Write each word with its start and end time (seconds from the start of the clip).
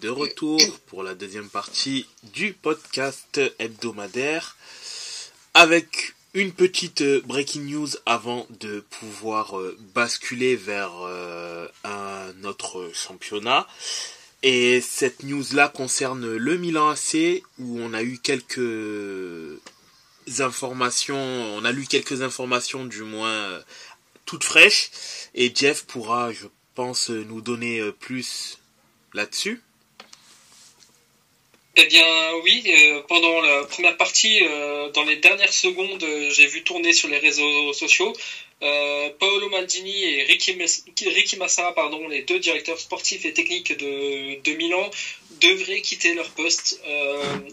De 0.00 0.08
retour 0.08 0.58
pour 0.86 1.02
la 1.02 1.14
deuxième 1.14 1.50
partie 1.50 2.06
du 2.32 2.54
podcast 2.54 3.42
hebdomadaire 3.58 4.56
avec 5.52 6.14
une 6.32 6.52
petite 6.52 7.02
euh, 7.02 7.20
breaking 7.26 7.66
news 7.66 7.88
avant 8.06 8.46
de 8.58 8.80
pouvoir 8.88 9.58
euh, 9.58 9.76
basculer 9.94 10.56
vers 10.56 10.92
euh, 11.02 11.68
un 11.84 12.32
autre 12.44 12.90
championnat. 12.94 13.66
Et 14.42 14.80
cette 14.80 15.24
news-là 15.24 15.68
concerne 15.68 16.34
le 16.34 16.56
Milan 16.56 16.88
AC 16.88 17.42
où 17.58 17.80
on 17.80 17.92
a 17.92 18.02
eu 18.02 18.16
quelques 18.16 19.60
informations, 20.38 21.18
on 21.18 21.66
a 21.66 21.72
lu 21.72 21.84
quelques 21.84 22.22
informations 22.22 22.86
du 22.86 23.02
moins 23.02 23.60
toutes 24.24 24.44
fraîches 24.44 24.90
et 25.34 25.54
Jeff 25.54 25.84
pourra, 25.84 26.32
je 26.32 26.46
pense, 26.74 27.10
nous 27.10 27.40
donner 27.40 27.80
plus 28.00 28.58
là-dessus? 29.12 29.62
Eh 31.76 31.86
bien 31.86 32.06
oui, 32.44 32.62
euh, 32.66 33.02
pendant 33.08 33.40
la 33.40 33.64
première 33.64 33.96
partie, 33.96 34.38
euh, 34.44 34.90
dans 34.90 35.02
les 35.02 35.16
dernières 35.16 35.52
secondes, 35.52 36.02
euh, 36.04 36.30
j'ai 36.30 36.46
vu 36.46 36.62
tourner 36.62 36.92
sur 36.92 37.08
les 37.08 37.18
réseaux 37.18 37.72
sociaux 37.72 38.12
Paolo 39.18 39.50
Maldini 39.50 40.04
et 40.04 40.22
Ricky, 40.22 40.56
Ricky 41.06 41.36
Massa, 41.36 41.72
pardon, 41.72 42.08
les 42.08 42.22
deux 42.22 42.38
directeurs 42.38 42.78
sportifs 42.78 43.26
et 43.26 43.34
techniques 43.34 43.76
de, 43.76 44.40
de 44.40 44.52
Milan, 44.56 44.90
devraient 45.42 45.82
quitter 45.82 46.14
leur 46.14 46.30
poste 46.30 46.80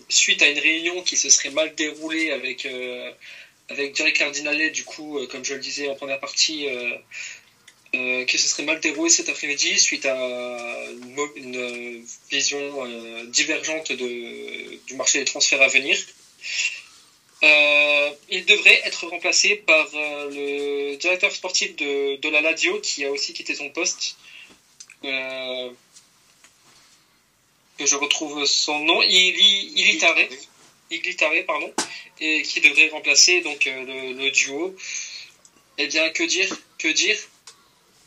suite 0.07 0.41
à 0.41 0.47
une 0.47 0.59
réunion 0.59 1.01
qui 1.01 1.17
se 1.17 1.29
serait 1.29 1.49
mal 1.49 1.75
déroulée 1.75 2.31
avec, 2.31 2.65
avec 3.67 3.93
Jerry 3.93 4.13
du 4.71 4.85
coup, 4.85 5.19
comme 5.29 5.43
je 5.43 5.55
le 5.55 5.59
disais 5.59 5.89
en 5.89 5.95
première 5.95 6.21
partie, 6.21 6.65
euh, 7.93 8.23
qui 8.23 8.37
se 8.37 8.47
serait 8.47 8.63
mal 8.63 8.79
déroulé 8.79 9.09
cet 9.09 9.27
après-midi 9.27 9.77
suite 9.77 10.05
à 10.05 10.15
une, 11.35 12.05
vision 12.29 12.85
euh, 12.85 13.25
divergente 13.25 13.91
de, 13.91 14.77
du 14.87 14.95
marché 14.95 15.19
des 15.19 15.25
transferts 15.25 15.61
à 15.61 15.67
venir. 15.67 15.97
Euh, 17.43 18.11
il 18.29 18.45
devrait 18.45 18.81
être 18.85 19.07
remplacé 19.07 19.57
par 19.57 19.89
le 19.93 20.95
directeur 20.95 21.33
sportif 21.33 21.75
de, 21.75 22.15
de, 22.15 22.29
la 22.29 22.39
Lazio 22.39 22.79
qui 22.79 23.03
a 23.03 23.11
aussi 23.11 23.33
quitté 23.33 23.55
son 23.55 23.69
poste. 23.71 24.15
que 25.03 25.75
je 27.79 27.95
retrouve 27.97 28.45
son 28.45 28.79
nom, 28.79 29.01
Ilitare, 29.01 30.15
Ilitare, 30.91 31.43
pardon, 31.45 31.73
et 32.21 32.41
qui 32.43 32.61
devrait 32.61 32.87
remplacer 32.87 33.41
donc 33.41 33.65
le, 33.65 34.13
le 34.13 34.31
duo. 34.31 34.77
Eh 35.77 35.87
bien, 35.87 36.09
que 36.11 36.23
dire, 36.23 36.55
que 36.77 36.87
dire? 36.87 37.17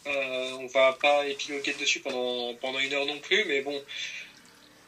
Euh, 0.06 0.50
on 0.60 0.66
va 0.66 0.92
pas 1.00 1.26
épiloguer 1.26 1.74
dessus 1.74 2.00
pendant, 2.00 2.54
pendant 2.54 2.78
une 2.78 2.92
heure 2.92 3.06
non 3.06 3.18
plus, 3.20 3.44
mais 3.46 3.62
bon, 3.62 3.82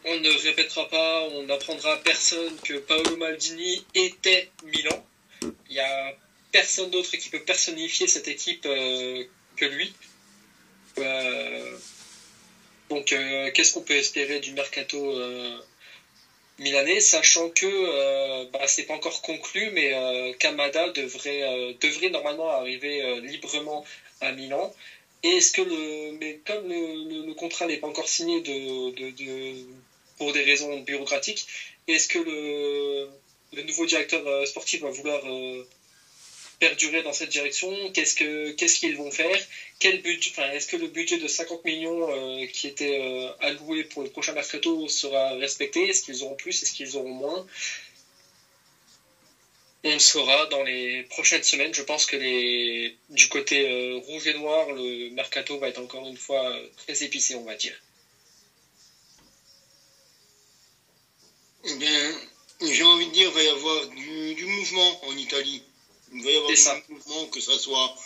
on 0.04 0.20
ne 0.20 0.30
répétera 0.42 0.88
pas, 0.88 1.22
on 1.32 1.44
n'apprendra 1.44 1.94
à 1.94 1.96
personne 1.98 2.54
que 2.62 2.74
Paolo 2.74 3.16
Maldini 3.16 3.84
était 3.94 4.50
Milan. 4.64 5.06
Il 5.42 5.72
n'y 5.72 5.80
a 5.80 6.14
personne 6.52 6.90
d'autre 6.90 7.16
qui 7.16 7.30
peut 7.30 7.40
personnifier 7.40 8.06
cette 8.06 8.28
équipe 8.28 8.66
euh, 8.66 9.24
que 9.56 9.64
lui. 9.64 9.94
Euh, 10.98 11.78
donc, 12.90 13.06
qu'est-ce 13.06 13.72
qu'on 13.72 13.82
peut 13.82 13.96
espérer 13.96 14.38
du 14.40 14.52
mercato 14.52 15.20
milanais, 16.60 17.00
sachant 17.00 17.50
que 17.50 18.44
bah, 18.52 18.68
c'est 18.68 18.84
pas 18.84 18.94
encore 18.94 19.22
conclu, 19.22 19.70
mais 19.72 19.92
Kamada 20.38 20.90
devrait, 20.90 21.74
devrait 21.80 22.10
normalement 22.10 22.48
arriver 22.48 23.20
librement 23.22 23.84
à 24.20 24.30
Milan 24.30 24.72
est-ce 25.22 25.52
que 25.52 25.62
le, 25.62 26.12
mais 26.18 26.40
comme 26.44 26.68
le, 26.68 27.32
contrat 27.34 27.66
n'est 27.66 27.78
pas 27.78 27.86
encore 27.86 28.08
signé 28.08 28.40
de, 28.40 29.54
pour 30.18 30.32
des 30.32 30.42
raisons 30.42 30.80
bureaucratiques, 30.80 31.46
est-ce 31.88 32.08
que 32.08 32.18
le, 32.18 33.62
nouveau 33.62 33.86
directeur 33.86 34.26
euh, 34.26 34.44
sportif 34.44 34.82
va 34.82 34.90
vouloir 34.90 35.20
euh, 35.26 35.66
perdurer 36.58 37.02
dans 37.02 37.12
cette 37.12 37.30
direction? 37.30 37.90
Qu'est-ce 37.90 38.14
que 38.14 38.50
qu'est-ce 38.52 38.78
qu'ils 38.78 38.96
vont 38.96 39.10
faire? 39.10 39.38
Quel 39.78 40.02
budget 40.02 40.30
enfin, 40.30 40.50
Est-ce 40.50 40.66
que 40.66 40.76
le 40.76 40.88
budget 40.88 41.18
de 41.18 41.28
50 41.28 41.64
millions 41.64 42.10
euh, 42.10 42.46
qui 42.46 42.66
était 42.66 43.30
alloué 43.40 43.84
pour 43.84 44.02
le 44.02 44.08
prochain 44.10 44.32
mercato 44.32 44.88
sera 44.88 45.34
respecté? 45.34 45.88
Est-ce 45.88 46.02
qu'ils 46.02 46.22
auront 46.22 46.36
plus? 46.36 46.62
Est-ce 46.62 46.72
qu'ils 46.72 46.96
auront 46.96 47.12
moins? 47.12 47.46
On 49.86 49.94
le 49.94 49.98
saura 50.00 50.46
dans 50.46 50.62
les 50.62 51.04
prochaines 51.04 51.42
semaines. 51.42 51.72
Je 51.72 51.82
pense 51.82 52.06
que 52.06 52.16
les... 52.16 52.94
du 53.08 53.28
côté 53.28 53.68
euh, 53.68 53.96
rouge 53.96 54.26
et 54.26 54.34
noir, 54.34 54.72
le 54.72 55.10
mercato 55.10 55.58
va 55.58 55.68
être 55.68 55.78
encore 55.78 56.06
une 56.08 56.16
fois 56.16 56.44
euh, 56.50 56.68
très 56.76 57.02
épicé, 57.04 57.34
on 57.36 57.44
va 57.44 57.54
dire. 57.54 57.76
Eh 61.64 61.74
bien, 61.74 62.20
j'ai 62.60 62.82
envie 62.82 63.06
de 63.06 63.12
dire, 63.12 63.28
il 63.28 63.34
va 63.34 63.42
y 63.42 63.48
avoir 63.48 63.86
du, 63.88 64.44
mouvement 64.44 65.04
en 65.06 65.16
Italie. 65.16 65.62
Il 66.12 66.22
va 66.22 66.30
y 66.30 66.36
avoir 66.36 66.52
du 66.52 66.92
mouvement, 66.92 67.26
que 67.26 67.40
ce 67.40 67.56
soit 67.56 67.96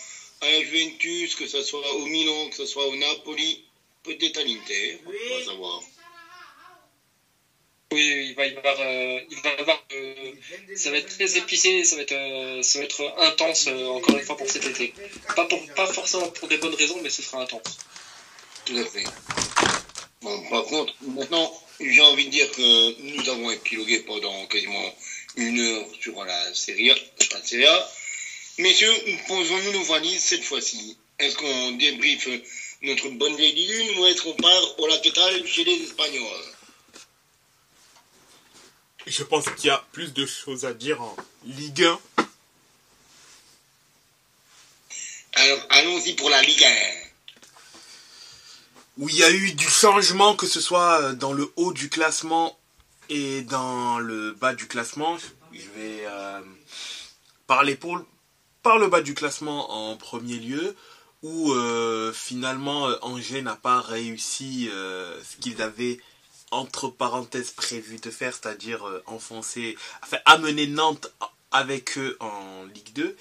à 0.40 0.50
la 0.50 0.60
Juventus, 0.62 1.34
que 1.34 1.46
ce 1.46 1.62
soit 1.62 1.94
au 1.94 2.06
Milan, 2.06 2.48
que 2.48 2.56
ce 2.56 2.66
soit 2.66 2.86
au 2.86 2.96
Napoli, 2.96 3.62
peut-être 4.02 4.38
à 4.38 4.42
l'Inter, 4.42 4.98
on 5.06 5.38
va 5.38 5.44
savoir. 5.44 5.82
Oui, 7.92 8.28
il 8.28 8.34
va 8.36 8.46
y 8.46 8.56
avoir, 8.56 8.76
euh, 8.78 9.20
il 9.28 9.38
va 9.40 9.50
avoir 9.58 9.84
euh, 9.92 10.32
ça 10.76 10.92
va 10.92 10.98
être 10.98 11.08
très 11.08 11.36
épicé, 11.36 11.82
ça 11.82 11.96
va 11.96 12.02
être, 12.02 12.12
euh, 12.12 12.62
ça 12.62 12.78
va 12.78 12.84
être 12.84 13.14
intense 13.18 13.66
encore 13.66 14.16
une 14.16 14.22
fois 14.22 14.36
pour 14.36 14.48
cet 14.48 14.64
été. 14.64 14.94
Pas 15.34 15.44
pour, 15.46 15.60
pas 15.74 15.88
forcément 15.88 16.28
pour 16.28 16.46
des 16.46 16.58
bonnes 16.58 16.74
raisons, 16.76 17.00
mais 17.02 17.10
ce 17.10 17.22
sera 17.22 17.42
intense. 17.42 17.78
Tout 18.64 18.76
à 18.76 18.84
fait. 18.84 19.02
Bon, 20.22 20.40
par 20.50 20.64
contre, 20.66 20.94
maintenant, 21.02 21.52
j'ai 21.80 22.00
envie 22.02 22.26
de 22.26 22.30
dire 22.30 22.48
que 22.52 23.00
nous 23.00 23.28
avons 23.28 23.50
épilogué 23.50 23.98
pendant 24.00 24.46
quasiment 24.46 24.94
une 25.36 25.58
heure 25.58 25.86
sur 26.00 26.24
la 26.24 26.54
série 26.54 26.92
A. 26.92 26.94
La 27.32 27.42
série 27.42 27.66
A. 27.66 27.90
Messieurs, 28.58 28.94
posons-nous 29.26 29.72
nos 29.72 29.84
valises 29.84 30.22
cette 30.22 30.44
fois-ci. 30.44 30.96
Est-ce 31.18 31.36
qu'on 31.36 31.72
débriefe 31.72 32.28
notre 32.82 33.08
bonne 33.10 33.34
vieille 33.34 33.66
lune 33.66 33.98
ou 33.98 34.06
est-ce 34.06 34.22
qu'on 34.22 34.34
part 34.34 34.78
au 34.78 34.86
laquetal 34.86 35.44
chez 35.44 35.64
les 35.64 35.82
Espagnols? 35.82 36.54
Je 39.06 39.22
pense 39.22 39.44
qu'il 39.50 39.66
y 39.66 39.70
a 39.70 39.84
plus 39.92 40.12
de 40.12 40.26
choses 40.26 40.64
à 40.64 40.74
dire 40.74 41.00
en 41.00 41.16
Ligue 41.44 41.84
1. 41.84 42.00
Alors, 45.34 45.66
allons-y 45.70 46.14
pour 46.14 46.28
la 46.28 46.42
Ligue 46.42 46.64
1. 46.64 46.70
Où 48.98 49.08
il 49.08 49.16
y 49.16 49.24
a 49.24 49.30
eu 49.30 49.52
du 49.52 49.68
changement, 49.68 50.34
que 50.34 50.46
ce 50.46 50.60
soit 50.60 51.14
dans 51.14 51.32
le 51.32 51.50
haut 51.56 51.72
du 51.72 51.88
classement 51.88 52.58
et 53.08 53.42
dans 53.42 53.98
le 53.98 54.32
bas 54.32 54.54
du 54.54 54.66
classement. 54.66 55.16
Je 55.52 55.58
vais 55.58 56.04
euh, 56.06 56.40
parler 57.46 57.76
pour, 57.76 58.00
par 58.62 58.78
le 58.78 58.88
bas 58.88 59.00
du 59.00 59.14
classement 59.14 59.90
en 59.90 59.96
premier 59.96 60.36
lieu, 60.36 60.76
où 61.22 61.52
euh, 61.52 62.12
finalement 62.12 62.88
Angers 63.02 63.42
n'a 63.42 63.56
pas 63.56 63.80
réussi 63.80 64.68
euh, 64.72 65.18
ce 65.24 65.36
qu'ils 65.36 65.62
avaient 65.62 65.98
entre 66.50 66.88
parenthèses 66.88 67.50
prévu 67.52 67.98
de 67.98 68.10
faire, 68.10 68.34
c'est-à-dire 68.34 68.86
euh, 68.86 69.02
enfoncer, 69.06 69.76
enfin 70.02 70.18
amener 70.24 70.66
Nantes 70.66 71.12
avec 71.52 71.96
eux 71.98 72.16
en 72.20 72.64
Ligue 72.64 72.92
2. 72.94 73.16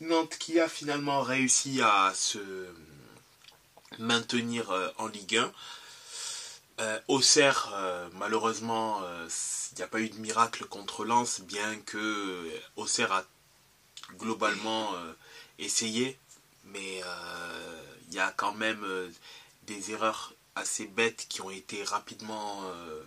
Nantes 0.00 0.36
qui 0.38 0.60
a 0.60 0.68
finalement 0.68 1.22
réussi 1.22 1.80
à 1.82 2.12
se 2.14 2.38
maintenir 3.98 4.70
euh, 4.70 4.88
en 4.98 5.08
Ligue 5.08 5.36
1. 5.36 5.52
Euh, 6.80 7.00
Auxerre, 7.08 7.74
malheureusement, 8.14 9.02
il 9.72 9.76
n'y 9.76 9.82
a 9.82 9.86
pas 9.86 10.00
eu 10.00 10.08
de 10.08 10.16
miracle 10.16 10.64
contre 10.64 11.04
Lens, 11.04 11.42
bien 11.42 11.78
que 11.84 12.50
Auxerre 12.76 13.12
a 13.12 13.24
globalement 14.18 14.94
essayé, 15.58 16.18
mais 16.64 17.02
il 18.08 18.14
y 18.14 18.18
a 18.18 18.32
quand 18.34 18.54
même 18.54 18.82
des 19.66 19.90
erreurs 19.90 20.32
assez 20.54 20.86
bêtes 20.86 21.26
qui 21.28 21.40
ont 21.40 21.50
été 21.50 21.82
rapidement 21.84 22.62
euh, 22.64 23.02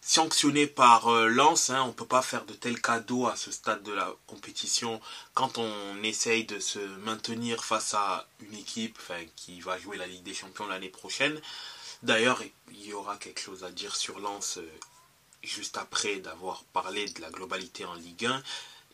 sanctionnées 0.00 0.66
par 0.66 1.08
euh, 1.08 1.28
Lens. 1.28 1.70
Hein. 1.70 1.82
On 1.84 1.88
ne 1.88 1.92
peut 1.92 2.06
pas 2.06 2.22
faire 2.22 2.44
de 2.44 2.52
tels 2.52 2.80
cadeaux 2.80 3.26
à 3.26 3.36
ce 3.36 3.50
stade 3.50 3.82
de 3.82 3.92
la 3.92 4.12
compétition 4.26 5.00
quand 5.32 5.58
on 5.58 6.02
essaye 6.02 6.44
de 6.44 6.58
se 6.60 6.78
maintenir 6.78 7.64
face 7.64 7.94
à 7.94 8.26
une 8.40 8.54
équipe 8.54 8.98
qui 9.36 9.60
va 9.60 9.78
jouer 9.78 9.96
la 9.96 10.06
Ligue 10.06 10.22
des 10.22 10.34
Champions 10.34 10.66
l'année 10.66 10.88
prochaine. 10.88 11.40
D'ailleurs, 12.02 12.42
il 12.70 12.86
y 12.86 12.92
aura 12.92 13.16
quelque 13.16 13.40
chose 13.40 13.64
à 13.64 13.70
dire 13.70 13.96
sur 13.96 14.18
Lens 14.20 14.58
euh, 14.58 14.70
juste 15.42 15.78
après 15.78 16.16
d'avoir 16.16 16.64
parlé 16.64 17.08
de 17.08 17.20
la 17.20 17.30
globalité 17.30 17.84
en 17.84 17.94
Ligue 17.94 18.26
1. 18.26 18.42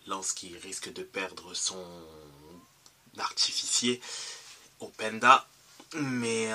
Lens 0.07 0.33
qui 0.33 0.57
risque 0.59 0.93
de 0.93 1.03
perdre 1.03 1.55
son 1.55 1.85
artificier 3.19 4.01
Openda. 4.81 5.47
Mais 5.95 6.51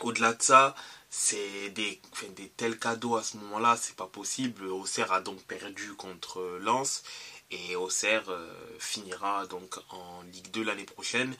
au-delà 0.00 0.32
de 0.32 0.42
ça, 0.42 0.74
c'est 1.10 1.70
des, 1.70 2.00
des 2.36 2.48
tels 2.48 2.78
cadeaux 2.78 3.16
à 3.16 3.22
ce 3.22 3.36
moment-là, 3.38 3.76
c'est 3.80 3.96
pas 3.96 4.06
possible. 4.06 4.66
Auxerre 4.66 5.12
a 5.12 5.20
donc 5.20 5.38
perdu 5.44 5.94
contre 5.94 6.58
Lens 6.60 7.02
et 7.50 7.76
Auxerre 7.76 8.28
euh, 8.28 8.48
finira 8.78 9.46
donc 9.46 9.76
en 9.90 10.22
Ligue 10.32 10.50
2 10.50 10.64
l'année 10.64 10.84
prochaine. 10.84 11.34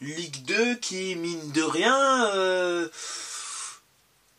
Ligue 0.00 0.44
2 0.44 0.76
qui, 0.76 1.14
mine 1.14 1.52
de 1.52 1.62
rien, 1.62 2.26
euh, 2.34 2.88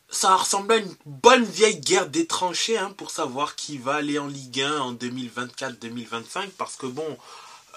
ça 0.09 0.35
ressemble 0.35 0.73
à 0.73 0.77
une 0.77 0.95
bonne 1.05 1.45
vieille 1.45 1.79
guerre 1.79 2.07
des 2.07 2.27
tranchées 2.27 2.77
hein, 2.77 2.93
pour 2.97 3.11
savoir 3.11 3.55
qui 3.55 3.77
va 3.77 3.95
aller 3.95 4.19
en 4.19 4.27
Ligue 4.27 4.61
1 4.61 4.79
en 4.79 4.93
2024-2025. 4.93 6.49
Parce 6.57 6.75
que 6.75 6.87
bon, 6.87 7.17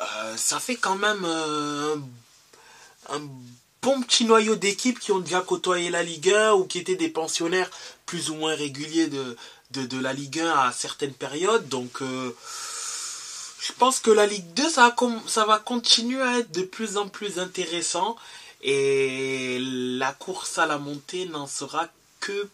euh, 0.00 0.36
ça 0.36 0.58
fait 0.58 0.76
quand 0.76 0.96
même 0.96 1.24
euh, 1.24 1.96
un 3.10 3.20
bon 3.86 4.02
petit 4.02 4.24
noyau 4.24 4.56
d'équipes 4.56 4.98
qui 4.98 5.12
ont 5.12 5.20
déjà 5.20 5.40
côtoyé 5.40 5.90
la 5.90 6.02
Ligue 6.02 6.32
1 6.32 6.54
ou 6.54 6.64
qui 6.64 6.80
étaient 6.80 6.96
des 6.96 7.08
pensionnaires 7.08 7.70
plus 8.04 8.30
ou 8.30 8.34
moins 8.34 8.56
réguliers 8.56 9.06
de, 9.06 9.36
de, 9.70 10.00
la 10.00 10.12
Ligue 10.12 10.40
1 10.40 10.50
à 10.50 10.72
certaines 10.72 11.14
périodes. 11.14 11.68
Donc 11.68 12.00
je 12.00 13.72
pense 13.78 14.00
que 14.00 14.10
la 14.10 14.26
Ligue 14.26 14.52
2, 14.54 14.68
ça 14.68 14.88
va, 14.88 14.96
ça 15.28 15.44
va 15.44 15.60
continuer 15.60 16.20
à 16.20 16.38
être 16.38 16.50
de 16.50 16.62
plus 16.62 16.96
en 16.96 17.08
plus 17.08 17.38
intéressant. 17.38 18.16
Et 18.60 19.58
la 19.60 20.12
course 20.12 20.58
à 20.58 20.66
la 20.66 20.78
montée 20.78 21.26
n'en 21.26 21.46
sera 21.46 21.88
que, 22.18 22.48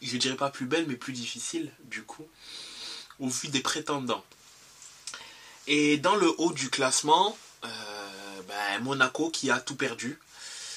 je 0.00 0.16
dirais 0.16 0.36
pas 0.36 0.48
plus 0.48 0.64
belle, 0.64 0.86
mais 0.88 0.96
plus 0.96 1.12
difficile, 1.12 1.70
du 1.84 2.02
coup, 2.02 2.26
au 3.18 3.28
vu 3.28 3.48
des 3.48 3.60
prétendants. 3.60 4.24
Et 5.66 5.98
dans 5.98 6.16
le 6.16 6.32
haut 6.38 6.52
du 6.52 6.70
classement, 6.70 7.36
euh, 7.64 7.68
ben, 8.50 8.84
Monaco 8.84 9.30
qui 9.30 9.50
a 9.50 9.60
tout 9.60 9.76
perdu. 9.76 10.18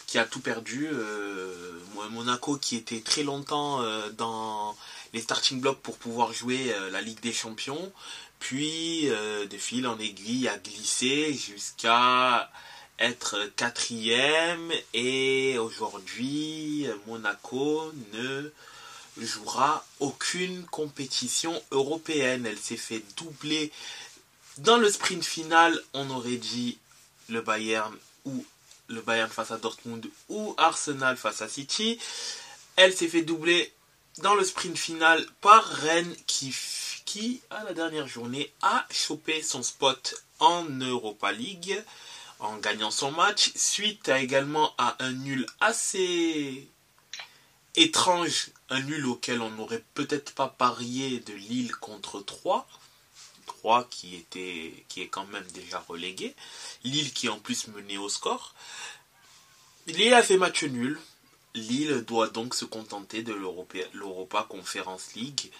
Qui 0.07 0.17
a 0.17 0.25
tout 0.25 0.39
perdu. 0.39 0.87
Euh, 0.91 1.79
Monaco 2.11 2.57
qui 2.57 2.75
était 2.75 3.01
très 3.01 3.23
longtemps 3.23 3.81
euh, 3.81 4.09
dans 4.11 4.75
les 5.13 5.21
starting 5.21 5.59
blocks 5.59 5.79
pour 5.79 5.97
pouvoir 5.97 6.33
jouer 6.33 6.73
la 6.91 7.01
Ligue 7.01 7.19
des 7.21 7.33
Champions 7.33 7.91
puis 8.43 9.09
euh, 9.09 9.45
de 9.45 9.57
fil 9.57 9.87
en 9.87 9.97
aiguille 9.99 10.49
à 10.49 10.57
glisser 10.57 11.33
jusqu'à 11.33 12.51
être 12.99 13.49
quatrième 13.55 14.69
et 14.93 15.57
aujourd'hui 15.57 16.85
Monaco 17.07 17.89
ne 18.11 18.51
jouera 19.17 19.85
aucune 20.01 20.65
compétition 20.65 21.59
européenne. 21.71 22.45
Elle 22.45 22.57
s'est 22.57 22.75
fait 22.75 23.01
doubler 23.15 23.71
dans 24.57 24.77
le 24.77 24.91
sprint 24.91 25.23
final. 25.23 25.81
On 25.93 26.09
aurait 26.09 26.35
dit 26.35 26.77
le 27.29 27.41
Bayern 27.41 27.95
ou 28.25 28.45
le 28.87 29.01
Bayern 29.01 29.29
face 29.29 29.51
à 29.51 29.57
Dortmund 29.57 30.05
ou 30.29 30.53
Arsenal 30.57 31.17
face 31.17 31.41
à 31.41 31.47
City. 31.47 31.99
Elle 32.75 32.93
s'est 32.93 33.07
fait 33.07 33.21
doubler 33.21 33.71
dans 34.19 34.35
le 34.35 34.43
sprint 34.43 34.77
final 34.77 35.25
par 35.41 35.63
Rennes 35.63 36.15
qui 36.27 36.51
à 37.51 37.63
la 37.63 37.73
dernière 37.73 38.07
journée, 38.07 38.51
a 38.63 38.85
chopé 38.89 39.43
son 39.43 39.61
spot 39.61 40.15
en 40.39 40.63
Europa 40.65 41.31
League 41.31 41.83
en 42.39 42.57
gagnant 42.57 42.91
son 42.91 43.11
match, 43.11 43.51
suite 43.55 44.09
également 44.09 44.73
à 44.77 44.95
un 44.99 45.11
nul 45.11 45.45
assez 45.59 46.67
étrange, 47.75 48.49
un 48.69 48.81
nul 48.81 49.05
auquel 49.05 49.41
on 49.41 49.51
n'aurait 49.51 49.83
peut-être 49.93 50.33
pas 50.33 50.47
parié 50.47 51.19
de 51.19 51.33
Lille 51.33 51.75
contre 51.75 52.19
3. 52.19 52.67
3 53.45 53.85
qui, 53.89 54.15
était, 54.15 54.85
qui 54.87 55.01
est 55.01 55.07
quand 55.07 55.25
même 55.27 55.45
déjà 55.53 55.79
relégué. 55.87 56.35
Lille 56.83 57.13
qui 57.13 57.29
en 57.29 57.39
plus 57.39 57.67
menait 57.67 57.97
au 57.97 58.09
score. 58.09 58.53
Lille 59.87 60.13
a 60.13 60.23
fait 60.23 60.37
match 60.37 60.63
nul. 60.63 60.99
Lille 61.55 62.03
doit 62.07 62.29
donc 62.29 62.55
se 62.55 62.65
contenter 62.65 63.21
de 63.21 63.33
l'Europa 63.33 64.45
Conference 64.49 65.13
League 65.15 65.51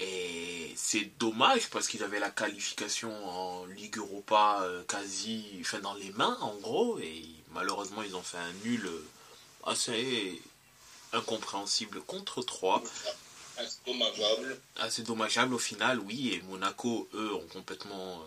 et 0.00 0.72
c'est 0.76 1.10
dommage 1.18 1.68
parce 1.68 1.86
qu'ils 1.86 2.02
avaient 2.02 2.20
la 2.20 2.30
qualification 2.30 3.12
en 3.28 3.66
Ligue 3.66 3.98
Europa 3.98 4.60
euh, 4.62 4.82
quasi 4.88 5.44
enfin, 5.60 5.78
dans 5.80 5.92
les 5.92 6.10
mains 6.12 6.38
en 6.40 6.54
gros. 6.56 6.98
Et 7.00 7.22
malheureusement 7.52 8.02
ils 8.02 8.16
ont 8.16 8.22
fait 8.22 8.38
un 8.38 8.52
nul 8.64 8.88
assez 9.66 10.40
incompréhensible 11.12 12.00
contre 12.02 12.42
3. 12.42 12.82
Assez 13.60 13.78
dommageable. 13.86 14.60
Assez 14.76 15.02
dommageable 15.02 15.54
au 15.54 15.58
final, 15.58 15.98
oui. 16.00 16.32
Et 16.34 16.42
Monaco, 16.42 17.08
eux, 17.14 17.34
ont 17.34 17.46
complètement 17.52 18.20
euh, 18.20 18.24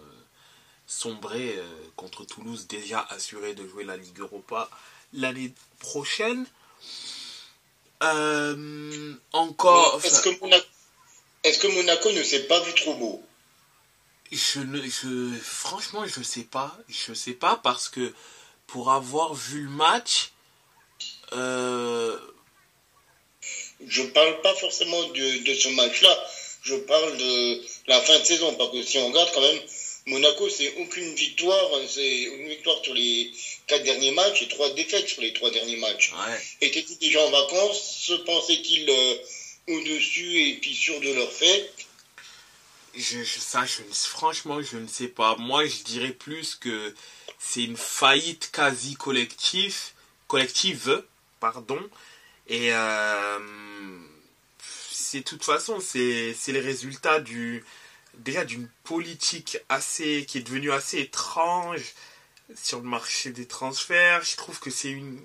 sombré 0.88 1.60
contre 1.96 2.26
Toulouse, 2.26 2.68
déjà 2.68 3.06
assuré 3.10 3.54
de 3.54 3.68
jouer 3.68 3.84
la 3.84 3.98
Ligue 3.98 4.20
Europa 4.20 4.70
l'année 5.14 5.54
prochaine. 5.80 6.46
encore. 9.32 10.02
Est-ce 10.04 10.22
que 10.22 10.40
Monaco 10.42 10.66
est-ce 11.44 11.60
que 11.60 11.68
Monaco 11.68 12.12
ne 12.12 12.24
s'est 12.24 12.44
pas 12.44 12.62
vu 12.62 12.74
trop 12.74 12.96
beau? 12.96 13.24
Je 14.32 14.62
ne, 14.62 14.82
je, 14.82 15.38
franchement, 15.42 16.06
je 16.08 16.24
sais 16.24 16.44
pas. 16.44 16.78
Je 16.88 17.14
sais 17.14 17.34
pas 17.34 17.58
parce 17.58 17.90
que 17.90 18.14
pour 18.66 18.92
avoir 18.92 19.34
vu 19.34 19.64
le 19.64 19.70
match, 19.70 20.32
euh... 21.34 22.18
je 23.88 24.04
parle 24.04 24.42
pas 24.42 24.56
forcément 24.56 25.04
de, 25.10 25.44
de 25.44 25.54
ce 25.54 25.70
match-là. 25.70 26.30
Je 26.64 26.76
parle 26.76 27.18
de 27.18 27.62
la 27.88 28.00
fin 28.02 28.18
de 28.20 28.24
saison 28.24 28.54
parce 28.56 28.72
que 28.72 28.84
si 28.84 28.98
on 28.98 29.08
regarde 29.08 29.32
quand 29.34 29.42
même, 29.42 29.60
Monaco 30.06 30.50
c'est 30.50 30.74
aucune 30.78 31.14
victoire, 31.16 31.70
c'est 31.88 32.24
une 32.24 32.48
victoire 32.50 32.82
sur 32.84 32.94
les 32.94 33.32
quatre 33.68 33.84
derniers 33.84 34.12
matchs 34.12 34.42
et 34.42 34.48
trois 34.48 34.70
défaites 34.72 35.08
sur 35.08 35.22
les 35.22 35.34
trois 35.34 35.52
derniers 35.52 35.78
matchs. 35.78 36.12
Ouais. 36.12 36.42
Étaient-ils 36.62 36.98
déjà 37.00 37.22
en 37.22 37.32
vacances? 37.32 37.82
Se 38.02 38.14
pensaient-ils 38.14 38.90
euh, 38.90 39.16
au-dessus 39.76 40.50
et 40.50 40.54
puis 40.56 40.74
sûr 40.74 41.00
de 41.00 41.14
leur 41.14 41.32
fait? 41.32 41.72
Je, 42.96 43.24
ça, 43.24 43.66
je, 43.66 43.82
franchement, 43.94 44.62
je 44.62 44.78
ne 44.78 44.88
sais 44.88 45.08
pas. 45.08 45.36
Moi, 45.38 45.66
je 45.66 45.84
dirais 45.84 46.12
plus 46.12 46.56
que 46.56 46.94
c'est 47.40 47.64
une 47.64 47.78
faillite 47.78 48.52
quasi 48.52 48.94
collective, 48.96 49.76
collective, 50.28 51.04
pardon. 51.40 51.80
Et 52.48 52.74
euh, 52.74 53.40
c'est 54.60 55.19
de 55.19 55.24
toute 55.24 55.44
façon, 55.44 55.80
c'est 55.80 56.36
le 56.48 56.60
résultat 56.60 57.19
du 57.19 57.63
déjà 58.18 58.45
d'une 58.45 58.69
politique 58.84 59.57
assez 59.69 60.25
qui 60.28 60.38
est 60.38 60.42
devenue 60.42 60.72
assez 60.72 61.00
étrange 61.00 61.94
sur 62.56 62.80
le 62.80 62.86
marché 62.86 63.31
des 63.31 63.48
transferts. 63.48 64.24
Je 64.24 64.36
trouve 64.36 64.60
que 64.60 64.69
c'est 64.69 64.92
une, 64.92 65.19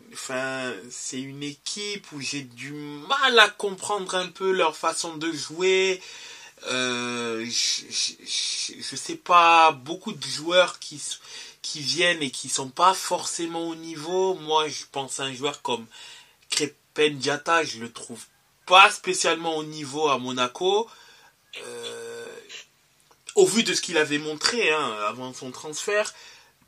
une 1.13 1.43
équipe 1.43 2.11
où 2.13 2.21
j'ai 2.21 2.43
du 2.43 2.73
mal 2.73 3.39
à 3.39 3.49
comprendre 3.51 4.15
un 4.15 4.29
peu 4.29 4.53
leur 4.53 4.77
façon 4.77 5.17
de 5.17 5.31
jouer. 5.33 6.01
Euh, 6.71 7.45
je, 7.45 8.97
sais 8.97 9.17
pas, 9.17 9.73
beaucoup 9.73 10.13
de 10.13 10.25
joueurs 10.27 10.79
qui, 10.79 11.01
qui 11.63 11.81
viennent 11.81 12.23
et 12.23 12.31
qui 12.31 12.49
sont 12.49 12.71
pas 12.71 12.95
forcément 12.95 13.69
au 13.69 13.75
niveau. 13.75 14.35
Moi, 14.35 14.69
je 14.69 14.85
pense 14.91 15.21
à 15.21 15.25
un 15.25 15.35
joueur 15.35 15.63
comme 15.63 15.87
Crépin 16.51 16.78
Diata, 17.07 17.65
je 17.65 17.81
le 17.81 17.93
trouve 17.93 18.25
pas 18.67 18.91
spécialement 18.91 19.57
au 19.57 19.65
niveau 19.65 20.09
à 20.09 20.19
Monaco. 20.19 20.89
Euh, 21.65 22.27
au 23.35 23.47
vu 23.47 23.63
de 23.63 23.73
ce 23.73 23.81
qu'il 23.81 23.97
avait 23.97 24.19
montré 24.19 24.73
hein, 24.73 24.97
avant 25.07 25.33
son 25.33 25.51
transfert, 25.51 26.13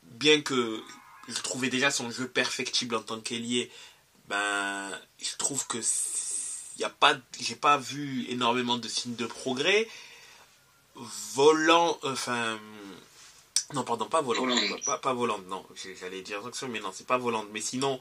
bien 0.03 0.41
que 0.41 0.81
je 1.27 1.41
trouvais 1.41 1.69
déjà 1.69 1.91
son 1.91 2.09
jeu 2.09 2.27
perfectible 2.27 2.95
en 2.95 3.01
tant 3.01 3.19
qu'ailier, 3.19 3.71
ben, 4.27 4.89
je 5.21 5.35
trouve 5.37 5.67
que 5.67 5.79
y 6.77 6.83
a 6.83 6.89
pas, 6.89 7.15
j'ai 7.39 7.55
pas 7.55 7.77
vu 7.77 8.25
énormément 8.29 8.77
de 8.77 8.87
signes 8.87 9.15
de 9.15 9.25
progrès. 9.25 9.87
Volant, 11.35 11.97
enfin, 12.03 12.59
non, 13.73 13.83
pardon, 13.83 14.05
pas 14.05 14.21
volant, 14.21 14.45
pas, 14.85 14.97
pas, 14.97 15.13
volant, 15.13 15.39
non, 15.47 15.65
j'allais 15.99 16.21
dire 16.21 16.41
mais 16.69 16.79
non, 16.79 16.91
c'est 16.93 17.07
pas 17.07 17.17
volant. 17.17 17.45
Mais 17.53 17.61
sinon, 17.61 17.99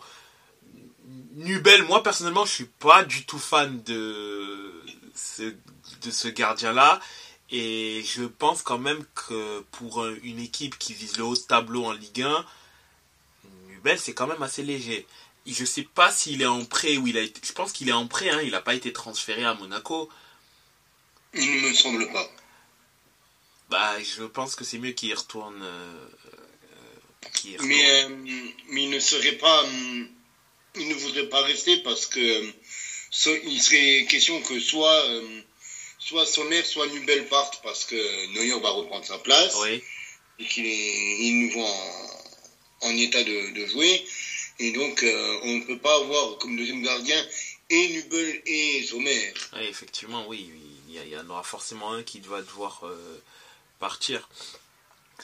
Nubel, 1.35 1.85
moi 1.85 2.03
personnellement, 2.03 2.45
je 2.45 2.53
suis 2.53 2.65
pas 2.65 3.05
du 3.05 3.25
tout 3.27 3.39
fan 3.39 3.83
de 3.83 4.73
ce, 5.15 5.43
de 6.03 6.11
ce 6.11 6.29
gardien-là. 6.29 7.01
Et 7.53 8.05
je 8.05 8.25
pense 8.25 8.63
quand 8.63 8.79
même 8.79 9.05
que 9.15 9.61
pour 9.73 10.07
une 10.07 10.39
équipe 10.39 10.79
qui 10.79 10.95
vise 10.95 11.17
le 11.17 11.25
haut 11.25 11.35
de 11.35 11.41
tableau 11.41 11.85
en 11.85 11.93
Ligue 11.93 12.23
1, 12.23 12.45
Nubel 13.69 13.99
c'est 13.99 14.15
quand 14.15 14.29
même 14.29 14.43
assez 14.43 14.63
léger. 14.63 15.07
Je 15.47 15.65
sais 15.65 15.83
pas 15.83 16.13
s'il 16.13 16.43
est 16.43 16.47
en 16.47 16.65
prêt 16.65 16.97
ou 16.97 17.09
il 17.09 17.19
a 17.19 17.23
été. 17.23 17.41
Je 17.45 17.53
pense 17.53 17.73
qu'il 17.73 17.89
est 17.89 17.93
en 17.93 18.07
prêt, 18.07 18.31
hein, 18.31 18.41
il 18.43 18.53
n'a 18.53 18.61
pas 18.61 18.75
été 18.75 18.93
transféré 18.93 19.45
à 19.45 19.55
Monaco. 19.55 20.09
Il 21.35 21.63
ne 21.63 21.69
me 21.69 21.75
semble 21.75 22.11
pas. 22.13 22.31
Bah, 23.71 24.03
je 24.03 24.25
pense 24.25 24.57
que 24.57 24.65
c'est 24.65 24.79
mieux 24.79 24.93
qu'il 24.93 25.15
retourne. 25.15 25.63
Euh, 25.63 26.09
euh, 27.47 27.57
mais, 27.63 28.03
euh, 28.03 28.09
mais 28.69 28.85
il 28.85 28.91
ne 28.91 28.99
serait 29.01 29.37
pas. 29.37 29.65
Il 30.77 30.89
ne 30.89 30.95
voudrait 30.95 31.29
pas 31.29 31.43
rester 31.43 31.79
parce 31.79 32.07
que. 32.07 32.53
il 33.45 33.63
serait 33.63 34.07
question 34.09 34.41
que 34.43 34.59
soit 34.61 35.05
soit 36.01 36.27
Sommer, 36.27 36.65
soit 36.65 36.87
Nubel 36.89 37.29
partent 37.29 37.61
parce 37.63 37.85
que 37.85 38.27
Neuer 38.35 38.59
va 38.61 38.71
reprendre 38.71 39.05
sa 39.05 39.19
place 39.19 39.57
et 40.39 40.45
qu'il 40.47 40.67
est 40.67 41.31
nouveau 41.33 41.67
en, 42.81 42.91
état 42.97 43.23
de, 43.23 43.67
jouer. 43.67 44.05
Et 44.59 44.73
donc, 44.73 45.03
euh, 45.03 45.41
on 45.45 45.57
ne 45.59 45.65
peut 45.65 45.79
pas 45.79 45.95
avoir 45.97 46.39
comme 46.39 46.57
deuxième 46.57 46.83
gardien 46.83 47.23
et 47.69 47.89
Nubel 47.91 48.43
et 48.47 48.83
Sommer. 48.85 49.35
Oui, 49.55 49.65
effectivement, 49.65 50.27
oui. 50.27 50.51
Il 50.89 51.09
y, 51.09 51.17
en 51.17 51.31
aura 51.31 51.45
forcément 51.45 51.93
un 51.93 52.03
qui 52.03 52.19
doit 52.19 52.43
devoir 52.43 52.81
euh, 52.85 53.23
partir. 53.79 54.29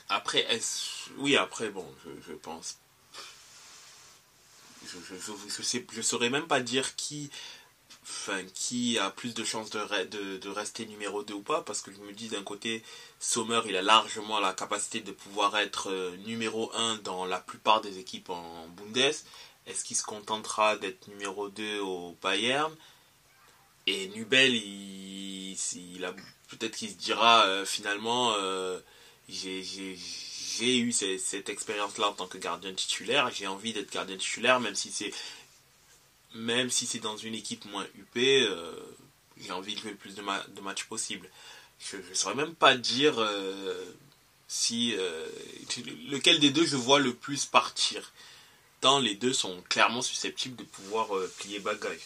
Après, 0.08 0.46
oui, 1.18 1.36
après, 1.36 1.70
bon, 1.70 1.84
je, 2.04 2.10
je 2.30 2.34
pense 2.34 2.78
je, 4.84 5.14
je, 5.92 6.02
saurais 6.02 6.30
même 6.30 6.46
pas 6.46 6.60
dire 6.60 6.96
qui, 6.96 7.30
enfin, 8.02 8.44
qui 8.54 8.98
a 8.98 9.10
plus 9.10 9.34
de 9.34 9.44
chances 9.44 9.70
de, 9.70 10.48
rester 10.48 10.86
numéro 10.86 11.22
2 11.22 11.34
ou 11.34 11.42
pas, 11.42 11.62
parce 11.62 11.80
que 11.82 11.92
je 11.92 11.98
me 11.98 12.12
dis 12.12 12.28
d'un 12.28 12.42
côté, 12.42 12.82
Sommer, 13.18 13.60
il 13.66 13.76
a 13.76 13.82
largement 13.82 14.40
la 14.40 14.52
capacité 14.52 15.00
de 15.00 15.12
pouvoir 15.12 15.56
être 15.58 15.90
euh, 15.90 16.16
numéro 16.26 16.70
1 16.74 16.96
dans 16.98 17.24
la 17.24 17.40
plupart 17.40 17.80
des 17.80 17.98
équipes 17.98 18.30
en 18.30 18.68
Bundes. 18.68 19.14
Est-ce 19.66 19.84
qu'il 19.84 19.96
se 19.96 20.04
contentera 20.04 20.76
d'être 20.76 21.08
numéro 21.08 21.48
2 21.48 21.80
au 21.80 22.16
Bayern? 22.22 22.74
Et 23.88 24.08
Nubel, 24.08 24.54
il, 24.54 25.52
il 25.52 26.14
peut-être 26.48 26.76
qu'il 26.76 26.90
se 26.90 26.96
dira 26.96 27.46
euh, 27.46 27.64
finalement, 27.64 28.34
euh, 28.34 28.80
j'ai 29.28 29.62
eu 30.60 30.92
cette, 30.92 31.48
expérience-là 31.48 32.08
en 32.08 32.12
tant 32.12 32.26
que 32.26 32.38
gardien 32.38 32.72
titulaire, 32.72 33.30
j'ai 33.30 33.46
envie 33.46 33.72
d'être 33.72 33.92
gardien 33.92 34.16
titulaire, 34.16 34.60
même 34.60 34.74
si 34.74 34.90
c'est 34.90 35.12
même 36.34 36.70
si 36.70 36.86
c'est 36.86 36.98
dans 36.98 37.16
une 37.16 37.34
équipe 37.34 37.64
moins 37.66 37.86
UP, 37.98 38.16
euh, 38.16 38.78
j'ai 39.40 39.52
envie 39.52 39.74
de 39.74 39.80
jouer 39.80 39.92
le 39.92 39.96
plus 39.96 40.14
de, 40.14 40.22
de 40.22 40.60
matchs 40.60 40.84
possible. 40.84 41.30
Je 41.80 41.96
ne 41.96 42.14
saurais 42.14 42.34
même 42.34 42.54
pas 42.54 42.76
dire 42.76 43.14
si 44.48 44.94
lequel 46.08 46.40
des 46.40 46.50
deux 46.50 46.66
je 46.66 46.76
vois 46.76 46.98
le 46.98 47.14
plus 47.14 47.46
partir. 47.46 48.12
Tant 48.80 48.98
les 48.98 49.14
deux 49.14 49.32
sont 49.32 49.62
clairement 49.68 50.02
susceptibles 50.02 50.56
de 50.56 50.64
pouvoir 50.64 51.08
plier 51.38 51.58
bagage. 51.58 52.00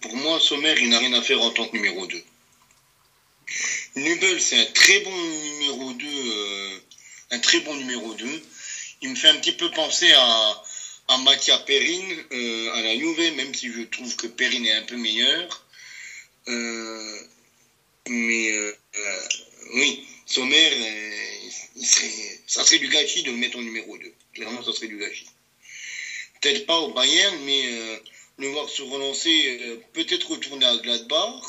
Pour 0.00 0.16
moi, 0.16 0.40
Sommer, 0.40 0.74
il 0.80 0.88
n'a 0.88 0.98
rien 0.98 1.12
à 1.12 1.22
faire 1.22 1.40
en 1.40 1.50
tant 1.50 1.66
que 1.66 1.76
numéro 1.76 2.06
2. 2.06 2.22
Nubel, 3.96 4.40
c'est 4.40 4.58
un 4.58 4.72
très 4.72 5.00
bon 5.00 5.16
numéro 5.16 5.92
2. 5.92 6.06
Euh, 6.06 6.78
un 7.30 7.38
très 7.38 7.60
bon 7.60 7.74
numéro 7.74 8.14
2. 8.14 8.42
Il 9.02 9.10
me 9.10 9.14
fait 9.14 9.28
un 9.28 9.36
petit 9.36 9.52
peu 9.52 9.70
penser 9.70 10.10
à, 10.12 10.64
à 11.08 11.18
Mathia 11.18 11.58
Perrin, 11.58 12.16
euh, 12.32 12.72
à 12.74 12.82
la 12.82 12.96
Juve, 12.96 13.34
même 13.36 13.54
si 13.54 13.72
je 13.72 13.82
trouve 13.82 14.14
que 14.16 14.26
Perrin 14.26 14.64
est 14.64 14.72
un 14.72 14.82
peu 14.82 14.96
meilleur. 14.96 15.66
Euh, 16.48 17.20
mais 18.08 18.50
oui, 19.74 20.06
Sommer, 20.26 20.70
ça 22.46 22.64
serait 22.64 22.78
du 22.78 22.88
gâchis 22.88 23.22
de 23.22 23.30
le 23.30 23.36
mettre 23.36 23.58
en 23.58 23.62
numéro 23.62 23.96
2. 23.98 24.12
Clairement, 24.34 24.64
ça 24.64 24.72
serait 24.72 24.88
du 24.88 24.96
gâchis. 24.96 25.26
Peut-être 26.40 26.66
pas 26.66 26.78
au 26.78 26.92
Bayern, 26.92 27.36
mais 27.44 27.64
le 28.38 28.48
voir 28.48 28.68
se 28.68 28.80
relancer, 28.82 29.78
peut-être 29.92 30.30
retourner 30.30 30.64
à 30.64 30.76
Gladbach 30.78 31.42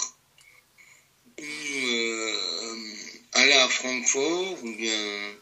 euh, 1.42 2.36
aller 3.34 3.54
à 3.54 3.70
Francfort 3.70 4.64
ou 4.64 4.72
bien 4.76 5.36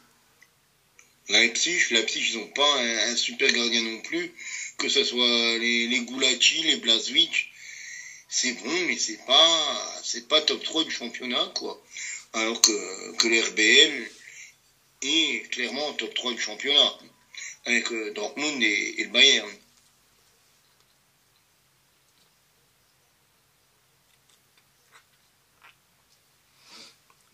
Leipzig. 1.29 1.79
Leipzig, 1.91 2.31
ils 2.31 2.37
n'ont 2.37 2.47
pas 2.47 2.81
un, 2.81 3.15
super 3.15 3.51
gardien 3.51 3.81
non 3.81 4.01
plus, 4.01 4.31
que 4.77 4.89
ce 4.89 5.03
soit 5.03 5.57
les, 5.57 5.87
les 5.87 6.05
les 6.63 6.75
Blaswich. 6.77 7.51
C'est 8.29 8.53
bon, 8.53 8.79
mais 8.87 8.97
c'est 8.97 9.25
pas, 9.25 10.01
c'est 10.03 10.27
pas 10.27 10.41
top 10.41 10.63
3 10.63 10.83
du 10.83 10.91
championnat, 10.91 11.51
quoi. 11.55 11.81
Alors 12.33 12.59
que, 12.61 13.15
que 13.17 13.27
l'RBL 13.27 14.11
est 15.01 15.49
clairement 15.49 15.93
top 15.93 16.13
3 16.13 16.33
du 16.33 16.41
championnat, 16.41 16.97
avec 17.65 17.91
euh, 17.91 18.11
Dortmund 18.11 18.61
et 18.61 18.95
le 19.03 19.09
Bayern. 19.09 19.49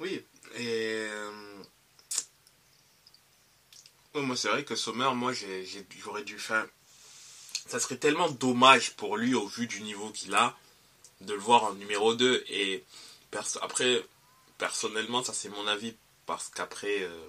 Oui, 0.03 0.21
et. 0.57 1.07
Euh, 1.07 1.31
moi, 4.15 4.35
c'est 4.35 4.49
vrai 4.49 4.65
que 4.65 4.75
Sommer, 4.75 5.09
moi, 5.15 5.31
j'aurais 6.03 6.23
dû 6.23 6.37
faire. 6.37 6.67
Ça 7.67 7.79
serait 7.79 7.95
tellement 7.95 8.29
dommage 8.29 8.97
pour 8.97 9.15
lui, 9.15 9.33
au 9.33 9.47
vu 9.47 9.65
du 9.65 9.81
niveau 9.81 10.09
qu'il 10.09 10.35
a, 10.35 10.57
de 11.21 11.33
le 11.33 11.39
voir 11.39 11.63
en 11.63 11.73
numéro 11.75 12.15
2. 12.15 12.43
Et 12.49 12.83
après, 13.61 14.05
personnellement, 14.57 15.23
ça 15.23 15.33
c'est 15.33 15.47
mon 15.47 15.65
avis, 15.67 15.95
parce 16.25 16.49
qu'après, 16.49 17.03
euh, 17.03 17.27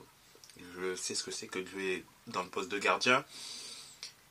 je 0.77 0.97
sais 0.97 1.15
ce 1.15 1.23
que 1.23 1.31
c'est 1.31 1.47
que 1.47 1.61
de 1.61 1.69
jouer 1.69 2.05
dans 2.27 2.43
le 2.43 2.49
poste 2.49 2.71
de 2.71 2.79
gardien. 2.79 3.25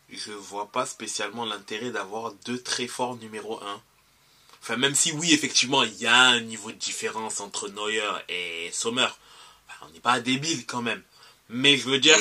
Je 0.09 0.33
vois 0.33 0.69
pas 0.69 0.85
spécialement 0.85 1.45
l'intérêt 1.45 1.91
d'avoir 1.91 2.33
deux 2.45 2.61
très 2.61 2.87
forts 2.87 3.15
numéro 3.15 3.63
1 3.63 3.81
Enfin, 4.63 4.77
même 4.77 4.95
si 4.95 5.11
oui, 5.11 5.33
effectivement, 5.33 5.83
il 5.83 5.93
y 5.95 6.07
a 6.07 6.17
un 6.17 6.39
niveau 6.39 6.71
de 6.71 6.77
différence 6.77 7.41
entre 7.41 7.67
Neuer 7.67 8.09
et 8.29 8.69
Sommer. 8.71 9.09
on 9.81 9.89
n'est 9.89 9.99
pas 9.99 10.21
débile 10.21 10.65
quand 10.65 10.81
même. 10.81 11.03
Mais 11.49 11.75
je 11.75 11.89
veux 11.89 11.99
dire, 11.99 12.17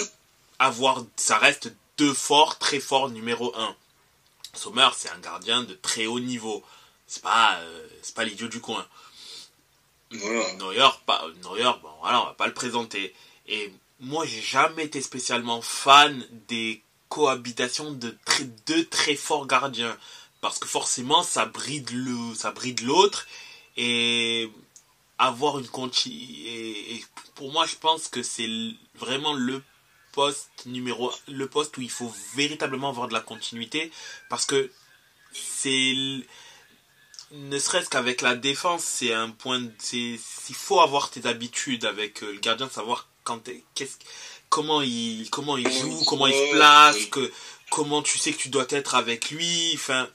avoir, 0.58 1.04
ça 1.14 1.38
reste 1.38 1.72
deux 1.99 2.12
forts, 2.12 2.58
très 2.58 2.80
forts 2.80 3.11
numéro 3.11 3.56
un. 3.56 3.76
Sommer, 4.54 4.88
c'est 4.96 5.11
un 5.11 5.20
gardien 5.20 5.62
de 5.62 5.75
très 5.75 6.06
haut 6.06 6.18
niveau. 6.18 6.64
C'est 7.06 7.22
pas, 7.22 7.58
euh, 7.61 7.87
c'est 8.02 8.16
pas 8.16 8.25
l'idiot 8.25 8.49
du 8.49 8.61
coin. 8.61 8.84
Neuer, 10.11 10.88
pas, 11.06 11.25
Neuer, 11.44 11.70
bon 11.80 11.90
voilà, 12.00 12.22
on 12.22 12.26
va 12.26 12.34
pas 12.34 12.49
le 12.49 12.54
présenter. 12.54 13.14
Et 13.46 13.72
moi, 14.00 14.26
j'ai 14.26 14.42
jamais 14.42 14.87
été 14.87 15.00
spécialement 15.00 15.62
fan 15.62 16.26
des 16.49 16.82
cohabitations 17.08 17.92
de 17.92 18.16
très, 18.25 18.44
deux 18.66 18.84
très 18.87 19.14
forts 19.14 19.46
gardiens 19.46 19.96
parce 20.42 20.58
que 20.58 20.68
forcément 20.68 21.22
ça 21.22 21.46
bride 21.46 21.90
le 21.92 22.34
ça 22.34 22.50
bride 22.50 22.82
l'autre 22.82 23.26
et 23.78 24.50
avoir 25.16 25.58
une 25.58 25.68
continuité 25.68 26.94
et, 26.94 27.04
pour 27.34 27.50
moi 27.50 27.64
je 27.64 27.76
pense 27.76 28.08
que 28.08 28.22
c'est 28.22 28.50
vraiment 28.96 29.32
le 29.32 29.62
poste 30.11 30.50
numéro 30.66 31.11
le 31.28 31.46
poste 31.46 31.78
où 31.78 31.80
il 31.80 31.90
faut 31.90 32.12
véritablement 32.34 32.90
avoir 32.90 33.08
de 33.08 33.14
la 33.14 33.20
continuité 33.20 33.90
parce 34.28 34.44
que 34.44 34.70
c'est 35.32 35.94
ne 37.30 37.58
serait-ce 37.58 37.88
qu'avec 37.88 38.20
la 38.20 38.34
défense 38.34 38.82
c'est 38.84 39.14
un 39.14 39.30
point 39.30 39.62
c'est 39.78 40.18
il 40.49 40.54
faut 40.54 40.80
avoir 40.80 41.11
tes 41.11 41.25
habitudes 41.25 41.84
avec 41.84 42.22
euh, 42.22 42.32
le 42.32 42.40
gardien 42.40 42.68
savoir 42.68 43.08
quand 43.22 43.49
qu'est-ce 43.75 43.96
comment 44.49 44.82
il 44.82 45.30
comment 45.30 45.56
il 45.56 45.70
joue 45.70 46.04
comment 46.04 46.26
il 46.26 46.34
se 46.34 46.52
place 46.56 47.06
que 47.06 47.32
comment 47.70 48.02
tu 48.02 48.18
sais 48.18 48.32
que 48.32 48.38
tu 48.38 48.49
dois 48.49 48.66
être 48.70 48.96
avec 48.96 49.30
lui 49.30 49.70
enfin 49.75 50.11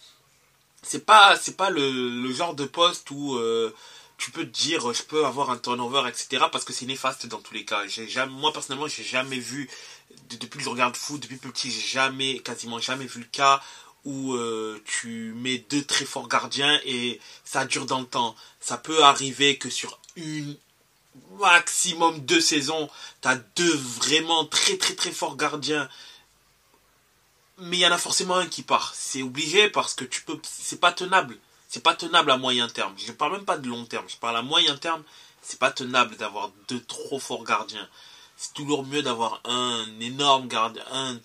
c'est 0.87 1.05
pas 1.05 1.37
pas 1.57 1.69
le, 1.69 2.31
genre 2.31 2.55
de 2.55 2.65
poste 2.65 3.11
où 3.11 3.35
euh, 3.35 3.73
tu 4.17 4.31
peux 4.31 4.45
te 4.45 4.61
dire 4.63 4.93
je 4.93 5.03
peux 5.03 5.25
avoir 5.25 5.49
un 5.51 5.57
turnover 5.57 6.07
etc 6.07 6.45
parce 6.51 6.63
que 6.63 6.73
c'est 6.73 6.85
néfaste 6.85 7.27
dans 7.27 7.39
tous 7.39 7.53
les 7.53 7.65
cas. 7.65 7.85
J'ai 7.87 8.07
jamais 8.07 8.31
moi 8.31 8.53
personnellement 8.53 8.87
j'ai 8.87 9.03
jamais 9.03 9.39
vu 9.39 9.69
depuis 10.29 10.57
que 10.57 10.63
je 10.63 10.69
regarde 10.69 10.95
foot 10.95 11.21
depuis 11.21 11.37
petit 11.37 11.71
j'ai 11.71 11.87
jamais 11.87 12.39
quasiment 12.39 12.79
jamais 12.79 13.05
vu 13.05 13.19
le 13.19 13.27
cas 13.27 13.61
où 14.05 14.33
euh, 14.35 14.81
tu 14.85 15.33
mets 15.35 15.57
deux 15.69 15.83
très 15.83 16.05
forts 16.05 16.29
gardiens 16.29 16.79
et 16.85 17.19
ça 17.43 17.65
dure 17.65 17.85
dans 17.85 17.99
le 17.99 18.05
temps. 18.05 18.35
Ça 18.61 18.77
peut 18.77 19.03
arriver 19.03 19.57
que 19.57 19.69
sur 19.69 19.99
une 20.15 20.55
maximum 21.39 22.19
deux 22.19 22.39
saisons 22.39 22.89
tu 23.21 23.27
as 23.27 23.35
deux 23.35 23.75
vraiment 23.75 24.45
très 24.45 24.77
très 24.77 24.93
très 24.93 25.11
forts 25.11 25.35
gardiens 25.35 25.89
mais 27.57 27.77
il 27.77 27.79
y 27.79 27.87
en 27.87 27.91
a 27.91 27.97
forcément 27.97 28.35
un 28.35 28.47
qui 28.47 28.61
part. 28.61 28.93
C'est 28.95 29.23
obligé 29.23 29.69
parce 29.69 29.93
que 29.93 30.05
tu 30.05 30.21
peux, 30.23 30.39
c'est 30.43 30.79
pas 30.79 30.91
tenable. 30.91 31.37
C'est 31.67 31.83
pas 31.83 31.95
tenable 31.95 32.31
à 32.31 32.37
moyen 32.37 32.67
terme. 32.69 32.93
Je 32.97 33.11
parle 33.11 33.33
même 33.33 33.45
pas 33.45 33.57
de 33.57 33.67
long 33.67 33.85
terme. 33.85 34.07
Je 34.07 34.17
parle 34.17 34.37
à 34.37 34.41
moyen 34.41 34.77
terme. 34.77 35.03
C'est 35.41 35.59
pas 35.59 35.71
tenable 35.71 36.15
d'avoir 36.17 36.51
deux 36.67 36.81
trop 36.83 37.19
forts 37.19 37.43
gardiens. 37.43 37.87
C'est 38.37 38.53
toujours 38.53 38.85
mieux 38.85 39.01
d'avoir 39.01 39.41
un 39.45 39.85
énorme 39.99 40.47
gardien, 40.47 40.83
un 40.91 41.19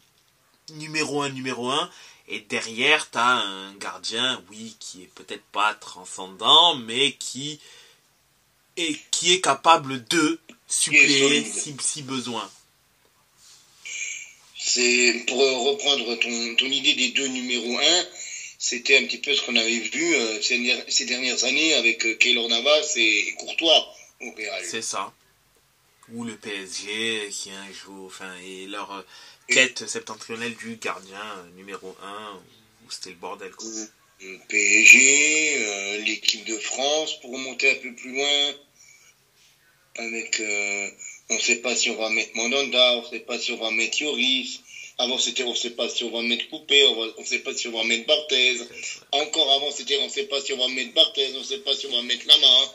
numéro 0.70 1.22
un, 1.22 1.28
numéro 1.28 1.70
un. 1.70 1.90
Et 2.28 2.40
derrière, 2.40 3.10
tu 3.10 3.18
as 3.18 3.42
un 3.42 3.74
gardien, 3.74 4.42
oui, 4.48 4.76
qui 4.80 5.02
est 5.02 5.10
peut-être 5.14 5.44
pas 5.52 5.74
transcendant, 5.74 6.76
mais 6.76 7.12
qui 7.14 7.60
est, 8.76 8.98
qui 9.10 9.32
est 9.32 9.40
capable 9.40 10.04
de 10.04 10.40
suppléer 10.66 11.44
si, 11.44 11.76
si 11.80 12.02
besoin 12.02 12.48
c'est 14.74 15.24
pour 15.26 15.38
reprendre 15.38 16.14
ton, 16.16 16.54
ton, 16.56 16.66
idée 16.66 16.94
des 16.94 17.08
deux 17.08 17.26
numéros 17.26 17.78
1, 17.78 17.82
c'était 18.58 18.96
un 18.96 19.04
petit 19.04 19.18
peu 19.18 19.34
ce 19.34 19.42
qu'on 19.42 19.56
avait 19.56 19.80
vu 19.80 20.14
euh, 20.14 20.40
ces, 20.40 21.04
dernières 21.04 21.44
années 21.44 21.74
avec 21.74 22.06
euh, 22.06 22.14
Keylor 22.14 22.48
Navas 22.48 22.92
et, 22.96 23.34
Courtois 23.38 23.94
au 24.20 24.30
Real. 24.32 24.64
C'est 24.64 24.82
ça. 24.82 25.12
Ou 26.12 26.24
le 26.24 26.36
PSG 26.36 27.28
qui 27.30 27.50
un 27.50 27.72
jour, 27.72 28.06
enfin, 28.06 28.32
et 28.46 28.66
leur 28.66 28.92
euh, 28.92 29.02
quête 29.48 29.86
septentrionale 29.86 30.54
du 30.54 30.76
gardien 30.76 31.50
numéro 31.56 31.96
1, 32.02 32.40
où 32.86 32.90
c'était 32.90 33.10
le 33.10 33.16
bordel. 33.16 33.50
Le 34.20 34.38
PSG, 34.48 36.02
l'équipe 36.04 36.44
de 36.44 36.56
France 36.56 37.20
pour 37.20 37.32
remonter 37.32 37.72
un 37.72 37.82
peu 37.82 37.92
plus 37.92 38.12
loin 38.12 38.54
avec 39.96 40.40
on 41.32 41.36
ne 41.36 41.40
sait 41.40 41.56
pas 41.56 41.74
si 41.74 41.90
on 41.90 41.96
va 41.96 42.10
mettre 42.10 42.30
Mononda, 42.36 42.92
on 42.98 43.02
ne 43.02 43.08
sait 43.08 43.20
pas 43.20 43.38
si 43.38 43.52
on 43.52 43.56
va 43.56 43.70
mettre 43.70 44.00
Yoris. 44.02 44.60
Avant, 44.98 45.18
c'était 45.18 45.42
on 45.44 45.50
ne 45.50 45.56
sait 45.56 45.70
pas 45.70 45.88
si 45.88 46.04
on 46.04 46.10
va 46.10 46.22
mettre 46.22 46.48
Coupé, 46.50 46.84
on 46.86 47.20
ne 47.20 47.24
sait 47.24 47.38
pas 47.40 47.54
si 47.54 47.66
on 47.68 47.72
va 47.72 47.82
mettre 47.84 48.06
Barthez. 48.06 48.60
Encore 49.12 49.50
avant, 49.52 49.70
c'était 49.72 49.96
on 49.98 50.04
ne 50.04 50.10
sait 50.10 50.24
pas 50.26 50.40
si 50.40 50.52
on 50.52 50.58
va 50.58 50.68
mettre 50.68 50.92
Barthez, 50.92 51.32
on 51.34 51.38
ne 51.40 51.44
sait 51.44 51.58
pas 51.58 51.74
si 51.74 51.86
on 51.86 51.92
va 51.92 52.02
mettre 52.02 52.26
Lama. 52.26 52.74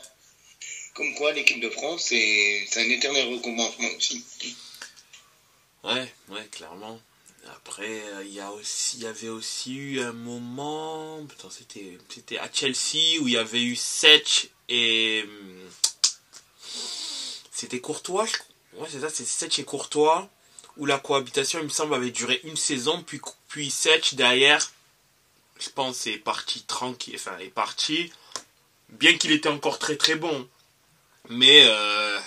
Comme 0.94 1.14
quoi, 1.14 1.32
l'équipe 1.32 1.60
de 1.60 1.70
France, 1.70 2.06
c'est 2.08 2.66
un 2.76 2.90
éternel 2.90 3.28
recommencement 3.32 3.88
aussi. 3.96 4.22
Ouais, 5.84 6.12
ouais, 6.30 6.44
clairement. 6.50 7.00
Après, 7.54 8.02
il 8.24 8.34
y, 8.34 8.40
a 8.40 8.50
aussi, 8.50 8.96
il 8.98 9.04
y 9.04 9.06
avait 9.06 9.28
aussi 9.28 9.74
eu 9.76 10.00
un 10.00 10.12
moment. 10.12 11.24
Putain, 11.26 11.48
c'était, 11.50 11.96
c'était 12.12 12.38
à 12.38 12.50
Chelsea 12.52 13.20
où 13.20 13.28
il 13.28 13.34
y 13.34 13.36
avait 13.38 13.62
eu 13.62 13.76
Setch 13.76 14.48
et. 14.68 15.22
hum, 15.24 15.70
C'était 17.52 17.80
Courtois, 17.80 18.26
je 18.26 18.32
crois. 18.32 18.47
Ouais, 18.78 18.88
c'est 18.90 19.00
ça, 19.00 19.10
c'est 19.10 19.26
Setch 19.26 19.58
et 19.58 19.64
Courtois. 19.64 20.28
Où 20.76 20.86
la 20.86 20.98
cohabitation, 20.98 21.58
il 21.58 21.64
me 21.64 21.70
semble, 21.70 21.94
avait 21.94 22.12
duré 22.12 22.40
une 22.44 22.56
saison. 22.56 23.02
Puis, 23.02 23.20
puis 23.48 23.70
Setch 23.70 24.14
derrière, 24.14 24.70
je 25.58 25.68
pense, 25.70 26.06
est 26.06 26.18
parti 26.18 26.62
tranquille. 26.62 27.16
Enfin, 27.16 27.36
est 27.38 27.50
parti. 27.50 28.12
Bien 28.90 29.18
qu'il 29.18 29.32
était 29.32 29.48
encore 29.48 29.78
très 29.80 29.96
très 29.96 30.14
bon. 30.14 30.48
Mais 31.28 31.62
euh, 31.66 32.20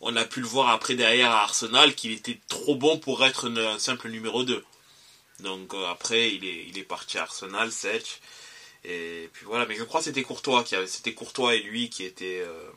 on 0.00 0.16
a 0.16 0.24
pu 0.24 0.40
le 0.40 0.46
voir 0.46 0.70
après 0.70 0.94
derrière 0.94 1.30
à 1.32 1.42
Arsenal 1.42 1.94
qu'il 1.94 2.12
était 2.12 2.38
trop 2.48 2.76
bon 2.76 2.98
pour 2.98 3.24
être 3.24 3.50
un 3.50 3.78
simple 3.78 4.08
numéro 4.08 4.44
2. 4.44 4.64
Donc 5.40 5.74
euh, 5.74 5.86
après 5.86 6.32
il 6.34 6.44
est, 6.44 6.66
il 6.68 6.78
est 6.78 6.84
parti 6.84 7.18
à 7.18 7.22
Arsenal, 7.22 7.70
Setch. 7.70 8.20
Et 8.84 9.28
puis 9.32 9.44
voilà, 9.46 9.66
mais 9.66 9.76
je 9.76 9.84
crois 9.84 10.00
que 10.00 10.04
c'était 10.04 10.22
Courtois 10.22 10.64
c'était 10.86 11.14
Courtois 11.14 11.54
et 11.54 11.62
lui 11.62 11.90
qui 11.90 12.04
étaient 12.04 12.42
euh, 12.46 12.70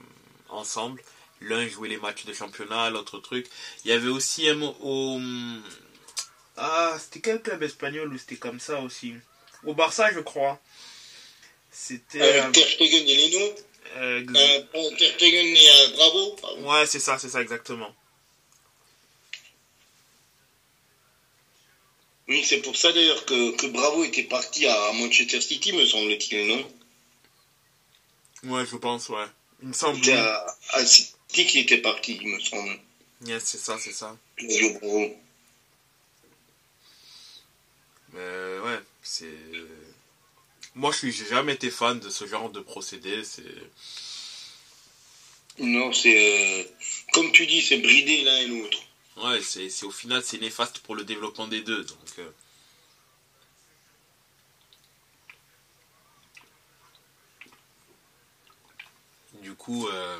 ensemble. 0.49 1.01
L'un 1.41 1.67
jouait 1.67 1.89
les 1.89 1.97
matchs 1.97 2.25
de 2.25 2.33
championnat, 2.33 2.89
l'autre 2.89 3.19
truc. 3.19 3.47
Il 3.83 3.89
y 3.89 3.91
avait 3.93 4.07
aussi 4.09 4.47
un 4.49 4.55
mo- 4.55 4.75
au 4.81 5.19
ah 6.57 6.97
c'était 6.99 7.19
quel 7.19 7.41
club 7.41 7.61
espagnol 7.63 8.13
où 8.13 8.17
c'était 8.17 8.37
comme 8.37 8.59
ça 8.59 8.79
aussi? 8.81 9.13
Au 9.63 9.73
Barça 9.73 10.11
je 10.13 10.21
crois. 10.21 10.59
C'était 11.71 12.21
euh, 12.21 12.51
Ter 12.51 12.67
Stegen 12.67 13.05
et 13.07 13.29
Leno. 13.29 13.55
euh, 13.97 14.25
Euh, 14.35 14.91
Ter 14.97 15.11
Stegen 15.13 15.45
et 15.45 15.69
euh, 15.71 15.87
Bravo. 15.97 16.35
pardon. 16.41 16.71
Ouais, 16.71 16.85
c'est 16.85 16.99
ça, 16.99 17.19
c'est 17.19 17.29
ça 17.29 17.41
exactement. 17.41 17.93
Oui, 22.27 22.43
c'est 22.43 22.61
pour 22.61 22.75
ça 22.75 22.91
d'ailleurs 22.91 23.25
que, 23.25 23.55
que 23.55 23.67
Bravo 23.67 24.03
était 24.03 24.23
parti 24.23 24.65
à 24.65 24.91
Manchester 24.93 25.41
City, 25.41 25.73
me 25.73 25.85
semble-t-il, 25.85 26.47
non? 26.47 26.71
Ouais, 28.45 28.65
je 28.65 28.77
pense, 28.77 29.09
ouais. 29.09 29.25
Il 29.61 29.67
me 29.67 29.73
semble. 29.73 29.97
C'était 30.03 30.13
à, 30.13 30.45
à 30.71 30.85
City 31.27 31.45
qui 31.47 31.59
était 31.59 31.79
parti, 31.81 32.17
il 32.21 32.27
me 32.27 32.39
semble. 32.39 32.79
Yes, 33.25 33.43
c'est 33.43 33.57
ça, 33.57 33.77
c'est 33.79 33.91
ça. 33.93 34.15
Mais 38.13 38.59
ouais, 38.59 38.79
c'est. 39.03 39.37
Moi, 40.75 40.91
je 40.91 40.97
suis, 40.97 41.11
j'ai 41.11 41.25
jamais 41.27 41.53
été 41.53 41.69
fan 41.69 41.99
de 41.99 42.09
ce 42.09 42.25
genre 42.27 42.49
de 42.49 42.59
procédé. 42.59 43.23
C'est. 43.23 43.43
Non, 45.59 45.93
c'est... 45.93 46.15
euh, 46.15 46.63
comme 47.13 47.31
tu 47.31 47.47
dis, 47.47 47.61
c'est 47.61 47.77
bridé 47.77 48.23
l'un 48.23 48.37
et 48.39 48.47
l'autre. 48.47 48.79
Ouais, 49.17 49.41
c'est, 49.41 49.69
c'est 49.69 49.85
au 49.85 49.91
final, 49.91 50.21
c'est 50.23 50.39
néfaste 50.39 50.79
pour 50.79 50.95
le 50.95 51.05
développement 51.05 51.47
des 51.47 51.61
deux. 51.61 51.83
Donc. 51.83 52.19
euh, 52.19 52.29
Du 59.41 59.53
coup, 59.53 59.87
euh, 59.87 60.19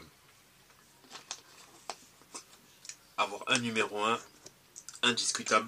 avoir 3.18 3.44
un 3.48 3.60
numéro 3.60 4.04
1 4.04 4.20
indiscutable, 5.04 5.68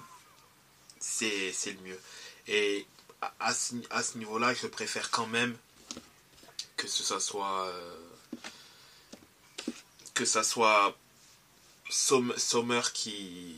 c'est, 1.00 1.52
le 1.66 1.80
mieux. 1.80 2.00
Et 2.46 2.86
à, 3.20 3.32
à 3.40 3.54
ce, 3.54 3.74
à 3.90 4.02
ce 4.02 4.18
niveau-là, 4.18 4.54
je 4.54 4.66
préfère 4.66 5.10
quand 5.10 5.26
même 5.26 5.56
que 6.76 6.86
ce 6.86 7.02
ça 7.02 7.20
soit 7.20 7.66
euh, 7.66 7.96
que 10.14 10.24
ça 10.24 10.42
soit 10.42 10.96
Somm- 11.90 12.36
Sommer 12.38 12.82
qui, 12.92 13.54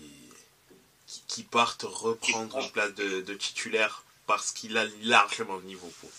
qui 1.07 1.23
qui 1.27 1.43
parte 1.43 1.83
reprendre 1.83 2.59
une 2.59 2.71
place 2.71 2.95
de, 2.95 3.21
de 3.21 3.35
titulaire 3.35 4.05
parce 4.27 4.53
qu'il 4.53 4.77
a 4.77 4.87
largement 5.03 5.57
le 5.57 5.65
niveau 5.65 5.93
pour. 6.01 6.11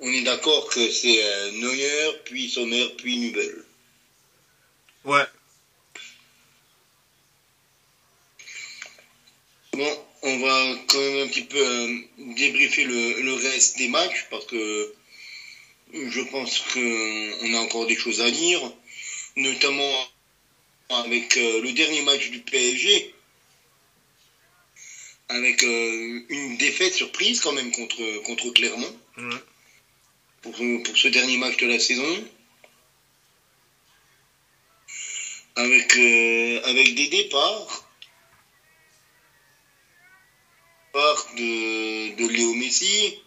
On 0.00 0.08
est 0.08 0.22
d'accord 0.22 0.68
que 0.68 0.90
c'est 0.90 1.24
euh, 1.24 1.52
Neuer, 1.52 2.20
puis 2.24 2.50
Sommer, 2.50 2.94
puis 2.96 3.18
Nubel. 3.18 3.64
Ouais. 5.04 5.26
Bon, 9.80 9.98
on 10.20 10.36
va 10.40 10.76
quand 10.88 10.98
même 10.98 11.26
un 11.26 11.28
petit 11.28 11.40
peu 11.40 11.56
euh, 11.56 11.98
débriefer 12.18 12.84
le, 12.84 13.22
le 13.22 13.32
reste 13.32 13.78
des 13.78 13.88
matchs 13.88 14.26
parce 14.28 14.44
que 14.44 14.92
je 15.94 16.20
pense 16.20 16.58
qu'on 16.58 17.54
a 17.54 17.60
encore 17.60 17.86
des 17.86 17.96
choses 17.96 18.20
à 18.20 18.30
dire, 18.30 18.60
notamment 19.36 20.06
avec 20.90 21.34
euh, 21.38 21.62
le 21.62 21.72
dernier 21.72 22.02
match 22.02 22.28
du 22.28 22.40
PSG, 22.40 23.14
avec 25.30 25.62
euh, 25.62 26.20
une 26.28 26.58
défaite 26.58 26.92
surprise 26.92 27.40
quand 27.40 27.54
même 27.54 27.72
contre, 27.72 28.18
contre 28.24 28.50
Clermont 28.50 28.94
pour, 30.42 30.56
pour 30.84 30.96
ce 30.98 31.08
dernier 31.08 31.38
match 31.38 31.56
de 31.56 31.66
la 31.66 31.78
saison. 31.78 32.28
Avec, 35.56 35.96
euh, 35.96 36.60
avec 36.64 36.94
des 36.94 37.08
départs. 37.08 37.89
Départ 40.92 41.24
de, 41.36 42.16
de 42.16 42.28
Léo 42.28 42.52
Messi, 42.54 43.22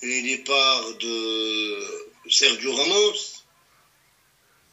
les 0.00 0.22
départs 0.22 0.94
de 0.94 2.06
Sergio 2.30 2.74
Ramos, 2.74 3.12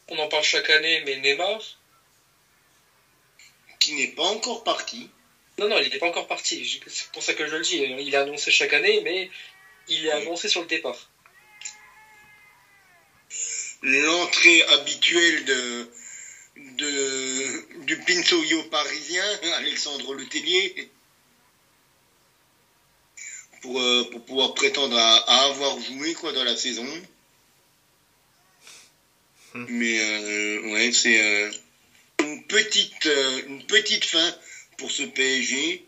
On 0.08 0.18
en 0.18 0.26
parle 0.26 0.42
chaque 0.42 0.70
année, 0.70 1.02
mais 1.04 1.18
Neymar, 1.18 1.60
qui 3.78 3.92
n'est 3.92 4.14
pas 4.14 4.22
encore 4.22 4.64
parti. 4.64 5.10
non, 5.58 5.68
non, 5.68 5.78
il 5.80 5.90
n'est 5.90 5.98
pas 5.98 6.06
encore 6.06 6.26
parti. 6.26 6.80
C'est 6.86 7.10
pour 7.10 7.22
ça 7.22 7.34
que 7.34 7.46
je 7.46 7.56
le 7.56 7.62
dis. 7.62 7.76
Il 7.76 8.14
est 8.14 8.16
annoncé 8.16 8.50
chaque 8.50 8.72
année, 8.72 9.02
mais 9.02 9.28
il 9.88 10.06
est 10.06 10.12
annoncé 10.12 10.48
sur 10.48 10.62
le 10.62 10.66
départ. 10.66 11.10
L'entrée 13.82 14.62
habituelle 14.62 15.44
de, 15.44 15.90
de, 16.56 17.84
du 17.84 17.98
Pinsoyo 17.98 18.62
parisien, 18.70 19.40
Alexandre 19.56 20.14
Letellier, 20.14 20.90
pour, 23.64 23.80
euh, 23.80 24.04
pour 24.10 24.22
pouvoir 24.26 24.52
prétendre 24.52 24.94
à, 24.94 25.16
à 25.16 25.46
avoir 25.46 25.80
joué 25.80 26.12
quoi, 26.12 26.34
dans 26.34 26.44
la 26.44 26.54
saison. 26.54 26.86
Hmm. 29.54 29.64
Mais 29.68 29.98
euh, 30.00 30.70
ouais, 30.70 30.92
c'est 30.92 31.18
euh, 31.18 31.50
une, 32.20 32.46
petite, 32.46 33.06
une 33.46 33.64
petite 33.66 34.04
fin 34.04 34.36
pour 34.76 34.90
ce 34.90 35.02
PSG. 35.02 35.82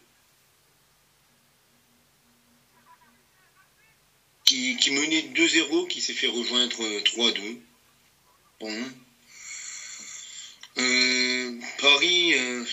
Qui, 4.46 4.76
qui 4.76 4.90
menait 4.92 5.22
2-0, 5.34 5.88
qui 5.88 6.00
s'est 6.00 6.14
fait 6.14 6.28
rejoindre 6.28 6.82
euh, 6.82 7.00
3-2. 7.00 7.58
Bon. 8.60 8.92
Euh, 10.78 11.60
Paris, 11.78 12.32
euh, 12.34 12.64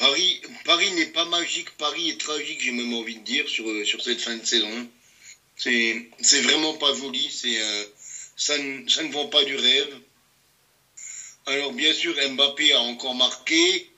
Paris, 0.00 0.40
Paris 0.64 0.90
n'est 0.92 1.12
pas 1.12 1.26
magique, 1.26 1.76
Paris 1.76 2.08
est 2.08 2.18
tragique, 2.18 2.62
j'ai 2.62 2.70
même 2.72 2.94
envie 2.94 3.16
de 3.16 3.20
dire, 3.22 3.46
sur, 3.50 3.68
euh, 3.68 3.84
cette 3.84 4.18
fin 4.22 4.34
de 4.34 4.46
saison. 4.46 4.88
C'est, 5.56 6.06
vraiment 6.40 6.74
pas 6.74 6.94
joli, 6.94 7.30
euh, 7.44 7.84
ça, 8.34 8.56
ne- 8.58 8.88
ça 8.88 9.02
vend 9.04 9.26
pas 9.26 9.44
du 9.44 9.56
rêve. 9.56 10.00
Alors 11.44 11.72
bien 11.72 11.92
sûr, 11.92 12.14
Mbappé 12.30 12.72
a 12.72 12.80
encore 12.80 13.14
marqué, 13.14 13.90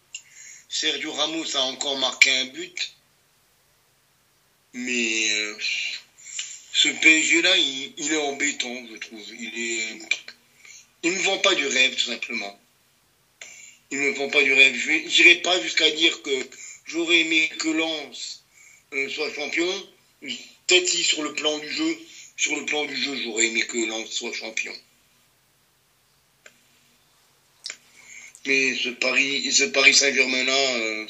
Sergio 0.68 1.12
Ramos 1.12 1.56
a 1.56 1.60
encore 1.60 1.96
marqué 1.96 2.30
un 2.32 2.46
but, 2.46 2.94
mais 4.72 5.30
euh, 5.34 5.56
ce 6.72 6.88
PSG-là, 6.88 7.56
il, 7.58 7.92
il 7.96 8.12
est 8.12 8.16
embêtant, 8.16 8.84
je 8.90 8.96
trouve. 8.96 9.24
Il 9.34 9.52
est, 9.56 9.98
il 11.04 11.12
ne 11.12 11.18
vend 11.22 11.38
pas 11.38 11.54
du 11.54 11.66
rêve, 11.66 11.94
tout 11.94 12.06
simplement. 12.10 12.56
Il 13.92 14.00
ne 14.00 14.04
me 14.06 14.14
vend 14.14 14.28
pas 14.28 14.42
du 14.42 14.54
rêve. 14.54 14.74
Je 14.74 14.90
n'irai 14.90 15.36
pas 15.36 15.60
jusqu'à 15.60 15.90
dire 15.90 16.22
que 16.22 16.48
j'aurais 16.86 17.20
aimé 17.20 17.50
que 17.58 17.68
Lens 17.68 18.42
euh, 18.94 19.06
soit 19.10 19.30
champion. 19.34 19.70
Peut-être 20.66 20.88
si 20.88 21.04
sur 21.04 21.22
le 21.22 21.34
plan 21.34 21.58
du 21.58 21.70
jeu, 21.70 21.98
sur 22.38 22.56
le 22.56 22.64
plan 22.64 22.86
du 22.86 22.96
jeu, 22.96 23.14
j'aurais 23.22 23.48
aimé 23.48 23.60
que 23.62 23.76
Lens 23.76 24.08
soit 24.08 24.32
champion. 24.32 24.72
Mais 28.46 28.74
ce 28.74 28.88
Paris, 28.88 29.52
ce 29.52 29.64
Paris 29.64 29.94
Saint-Germain-là, 29.94 30.76
euh, 30.76 31.06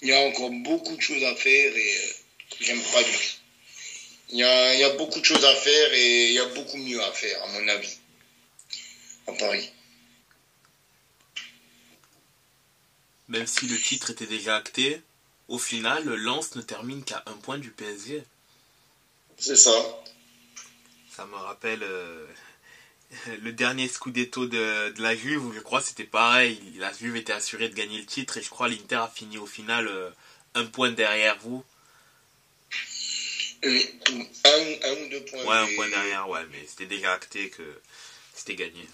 il 0.00 0.08
y 0.08 0.12
a 0.12 0.20
encore 0.20 0.50
beaucoup 0.50 0.96
de 0.96 1.02
choses 1.02 1.22
à 1.22 1.34
faire 1.34 1.76
et 1.76 1.96
euh, 1.98 2.12
j'aime 2.60 2.82
pas 2.92 3.02
du 3.02 3.12
tout. 3.12 3.36
Il 4.30 4.38
y, 4.38 4.42
a, 4.42 4.74
il 4.74 4.80
y 4.80 4.84
a 4.84 4.90
beaucoup 4.90 5.20
de 5.20 5.24
choses 5.24 5.44
à 5.44 5.54
faire 5.54 5.92
et 5.92 6.28
il 6.28 6.32
y 6.32 6.38
a 6.38 6.46
beaucoup 6.46 6.78
mieux 6.78 7.00
à 7.02 7.12
faire, 7.12 7.42
à 7.42 7.46
mon 7.48 7.68
avis, 7.68 7.94
à 9.26 9.32
Paris. 9.32 9.70
Même 13.28 13.46
si 13.46 13.66
le 13.66 13.76
titre 13.76 14.10
était 14.10 14.26
déjà 14.26 14.56
acté, 14.56 15.00
au 15.48 15.58
final, 15.58 16.04
Lens 16.04 16.54
ne 16.54 16.62
termine 16.62 17.02
qu'à 17.04 17.22
un 17.26 17.34
point 17.34 17.58
du 17.58 17.70
PSG. 17.70 18.22
C'est 19.38 19.56
ça. 19.56 19.72
Ça 21.14 21.26
me 21.26 21.34
rappelle 21.34 21.82
euh, 21.82 22.26
le 23.42 23.52
dernier 23.52 23.88
Scudetto 23.88 24.46
de, 24.46 24.90
de 24.90 25.02
la 25.02 25.16
Juve, 25.16 25.52
je 25.54 25.60
crois 25.60 25.80
c'était 25.80 26.04
pareil. 26.04 26.60
La 26.76 26.92
Juve 26.92 27.16
était 27.16 27.32
assurée 27.32 27.68
de 27.68 27.74
gagner 27.74 27.98
le 27.98 28.06
titre 28.06 28.36
et 28.38 28.42
je 28.42 28.50
crois 28.50 28.68
l'Inter 28.68 28.96
a 28.96 29.08
fini 29.08 29.38
au 29.38 29.46
final 29.46 29.86
euh, 29.88 30.10
un 30.54 30.66
point 30.66 30.90
derrière 30.90 31.38
vous. 31.38 31.64
Euh, 33.64 33.80
un, 34.44 34.88
un, 34.88 34.92
ou 34.92 35.08
deux 35.08 35.24
points. 35.24 35.44
Ouais, 35.44 35.56
un 35.56 35.74
point 35.74 35.88
derrière, 35.88 36.28
ouais, 36.28 36.44
mais 36.50 36.64
c'était 36.66 36.86
déjà 36.86 37.12
acté 37.12 37.50
que 37.50 37.80
c'était 38.34 38.54
gagné. 38.54 38.86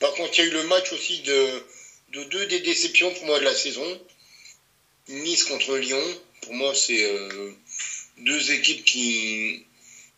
Par 0.00 0.12
contre, 0.14 0.38
il 0.38 0.44
y 0.44 0.48
a 0.48 0.50
eu 0.50 0.54
le 0.54 0.66
match 0.66 0.92
aussi 0.92 1.22
de, 1.22 1.64
de 2.10 2.24
deux 2.24 2.46
des 2.46 2.60
déceptions 2.60 3.12
pour 3.14 3.26
moi 3.26 3.38
de 3.38 3.44
la 3.44 3.54
saison. 3.54 4.00
Nice 5.08 5.44
contre 5.44 5.76
Lyon. 5.76 6.02
Pour 6.42 6.54
moi, 6.54 6.74
c'est 6.74 7.02
euh, 7.02 7.52
deux 8.18 8.52
équipes 8.52 8.84
qui, 8.84 9.64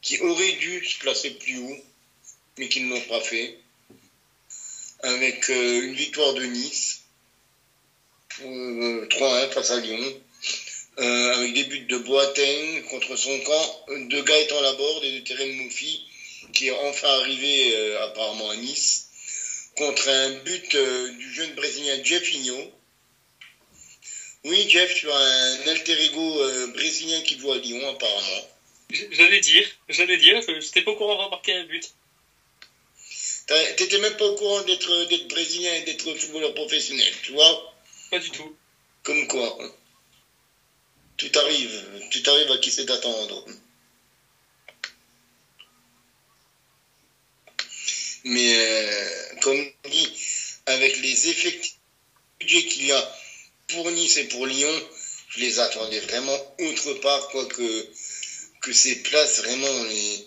qui 0.03 0.19
auraient 0.21 0.53
dû 0.53 0.85
se 0.85 0.99
placer 0.99 1.31
plus 1.31 1.59
haut, 1.59 1.79
mais 2.59 2.69
qui 2.69 2.81
ne 2.81 2.91
l'ont 2.91 3.01
pas 3.03 3.21
fait. 3.21 3.59
Avec 5.03 5.49
euh, 5.51 5.83
une 5.83 5.95
victoire 5.95 6.35
de 6.35 6.45
Nice, 6.45 7.03
3-1 8.41 9.51
face 9.51 9.71
à 9.71 9.81
Lyon. 9.81 10.21
Euh, 10.99 11.35
avec 11.35 11.55
des 11.55 11.65
buts 11.65 11.87
de 11.89 11.97
Boateng 11.99 12.83
contre 12.91 13.17
son 13.17 13.39
camp, 13.41 13.85
de 13.89 14.21
Gaëtan 14.21 14.61
Laborde 14.61 15.05
et 15.05 15.21
de 15.21 15.25
Terem 15.25 15.51
Moufi, 15.57 16.05
qui 16.53 16.67
est 16.67 16.73
enfin 16.73 17.09
arrivé 17.09 17.75
euh, 17.75 18.05
apparemment 18.05 18.51
à 18.51 18.57
Nice, 18.57 19.10
contre 19.81 20.09
un 20.11 20.31
but 20.41 20.75
euh, 20.75 21.11
du 21.13 21.33
jeune 21.33 21.55
Brésilien 21.55 22.05
Jeffinho. 22.05 22.71
Oui, 24.45 24.69
Jeff, 24.69 24.95
tu 24.95 25.11
as 25.11 25.17
un 25.17 25.67
alter 25.69 25.99
ego 26.05 26.69
brésilien 26.75 27.23
qui 27.23 27.39
joue 27.39 27.51
à 27.53 27.59
Lyon 27.59 27.89
apparemment. 27.89 28.43
J'allais 29.11 29.41
dire, 29.41 29.67
j'allais 29.89 30.19
dire, 30.19 30.43
j'étais 30.61 30.83
pas 30.83 30.91
au 30.91 30.97
courant 30.97 31.13
d'avoir 31.13 31.31
marqué 31.31 31.55
un 31.55 31.65
but. 31.65 31.91
T'étais 33.77 33.99
même 33.99 34.17
pas 34.17 34.27
au 34.27 34.35
courant 34.35 34.63
d'être 34.63 35.29
brésilien 35.29 35.73
et 35.73 35.83
d'être 35.83 36.15
footballeur 36.15 36.53
professionnel, 36.55 37.13
tu 37.23 37.33
vois? 37.33 37.75
Pas 38.11 38.19
du 38.19 38.31
tout. 38.31 38.55
Comme 39.03 39.27
quoi 39.29 39.57
hein. 39.61 39.71
Tu 41.17 41.31
t'arrives, 41.31 42.09
tu 42.11 42.23
t'arrives 42.23 42.51
à 42.51 42.59
qui 42.59 42.71
c'est 42.71 42.85
d'attendre. 42.85 43.45
Mais 48.25 48.55
euh, 48.55 49.09
comme 49.43 49.65
dit, 49.91 50.09
avec 50.67 51.01
les 51.01 51.29
effectifs 51.29 51.75
qu'il 52.41 52.87
y 52.87 52.93
a 52.93 53.17
pour 53.69 53.91
Nice 53.91 54.17
et 54.17 54.25
pour 54.25 54.47
Lyon, 54.47 54.89
je 55.31 55.41
les 55.41 55.59
attendais 55.59 56.01
vraiment 56.01 56.57
autre 56.61 56.95
part, 56.95 57.29
quoi 57.29 57.47
que, 57.47 57.87
que 58.63 58.73
ces 58.73 58.97
places, 59.03 59.39
vraiment, 59.39 59.85
les, 59.85 60.27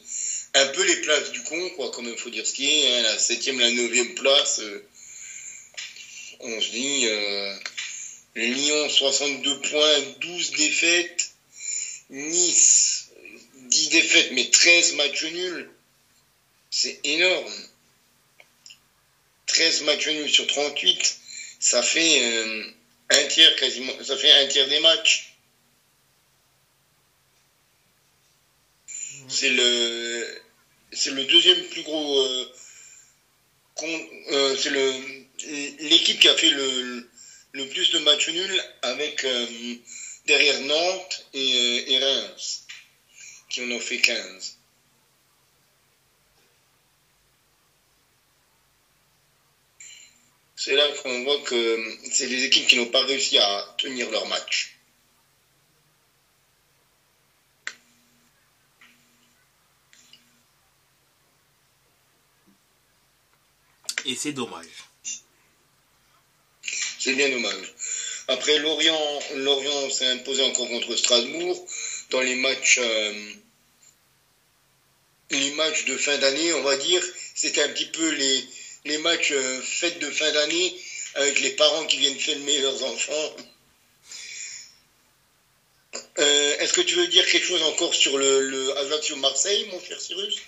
un 0.56 0.68
peu 0.68 0.84
les 0.84 0.98
places 0.98 1.32
du 1.32 1.44
con, 1.44 1.70
quoi, 1.72 1.92
comme 1.92 2.08
il 2.08 2.18
faut 2.18 2.30
dire 2.30 2.46
ce 2.46 2.54
qui 2.54 2.70
est, 2.70 2.96
hein, 2.96 3.02
la 3.04 3.20
septième, 3.20 3.60
la 3.60 3.72
neuvième 3.72 4.16
place, 4.16 4.60
euh, 4.60 4.86
on 6.40 6.62
se 6.62 6.70
dit, 6.72 7.08
euh, 7.08 7.56
Lyon 8.36 8.90
62 8.90 9.62
points, 9.62 10.02
12 10.22 10.52
défaites. 10.52 11.30
Nice 12.10 13.10
10 13.56 13.90
défaites 13.90 14.32
mais 14.34 14.50
13 14.50 14.94
matchs 14.96 15.24
nuls. 15.26 15.70
C'est 16.70 17.00
énorme. 17.04 17.54
13 19.54 19.82
matchs 19.84 20.08
nuls 20.08 20.30
sur 20.30 20.48
38, 20.48 21.18
ça 21.60 21.84
fait 21.84 22.24
euh, 22.24 22.66
un 23.12 23.28
tiers 23.28 23.56
quasiment, 23.56 23.94
ça 24.04 24.18
fait 24.18 24.32
un 24.32 24.48
tiers 24.48 24.68
des 24.68 24.80
matchs. 24.80 25.36
C'est 29.30 29.50
le 29.50 30.42
c'est 30.92 31.12
le 31.12 31.24
deuxième 31.26 31.64
plus 31.70 31.84
gros 31.84 32.20
euh, 32.20 32.54
euh, 34.32 34.58
c'est 34.58 34.70
le 34.70 34.94
l'équipe 35.80 36.20
qui 36.20 36.28
a 36.28 36.36
fait 36.36 36.50
le 36.50 37.10
le 37.54 37.68
plus 37.68 37.92
de 37.92 38.00
matchs 38.00 38.30
nuls 38.30 38.64
avec 38.82 39.26
derrière 40.26 40.62
Nantes 40.62 41.26
et, 41.34 41.94
et, 41.94 42.00
Reims, 42.00 42.66
qui 43.50 43.62
en 43.62 43.70
ont 43.72 43.80
fait 43.80 44.00
15. 44.00 44.58
C'est 50.66 50.76
là 50.76 50.90
qu'on 50.94 51.24
voit 51.24 51.42
que 51.42 51.98
c'est 52.10 52.26
les 52.26 52.46
équipes 52.46 52.66
qui 52.66 52.78
n'ont 52.78 52.88
pas 52.88 53.04
réussi 53.04 53.38
à 53.38 53.76
tenir 53.78 54.10
leur 54.10 54.26
match. 54.28 54.78
Et 64.06 64.16
c'est 64.16 64.32
dommage. 64.32 64.70
C'est 66.98 67.12
bien 67.16 67.28
dommage. 67.28 67.74
Après, 68.30 68.58
Lorient, 68.58 69.20
Lorient 69.36 69.90
s'est 69.90 70.08
imposé 70.08 70.44
encore 70.44 70.70
contre 70.70 70.96
Strasbourg 70.96 71.68
dans 72.10 72.22
les 72.22 72.36
matchs, 72.36 72.80
euh, 72.82 73.34
les 75.30 75.52
matchs 75.56 75.84
de 75.84 75.98
fin 75.98 76.18
d'année, 76.20 76.54
on 76.54 76.64
va 76.64 76.78
dire. 76.78 77.04
C'était 77.36 77.64
un 77.64 77.70
petit 77.70 77.88
peu 77.88 78.10
les, 78.12 78.48
les 78.86 78.98
matchs 79.00 79.32
euh, 79.32 79.62
fêtes 79.62 80.00
de 80.00 80.10
fin 80.10 80.32
d'année 80.32 80.76
avec 81.16 81.40
les 81.42 81.52
parents 81.52 81.86
qui 81.86 81.98
viennent 81.98 82.18
filmer 82.18 82.60
leurs 82.60 82.84
enfants. 82.84 83.36
Euh, 86.20 86.58
Est-ce 86.60 86.74
que 86.74 86.82
tu 86.82 86.96
veux 86.96 87.08
dire 87.08 87.26
quelque 87.28 87.46
chose 87.46 87.62
encore 87.64 87.94
sur 87.94 88.18
le, 88.18 88.50
le 88.50 88.78
Ajaccio-Marseille, 88.78 89.70
mon 89.72 89.80
cher 89.80 90.00
Cyrus? 90.02 90.42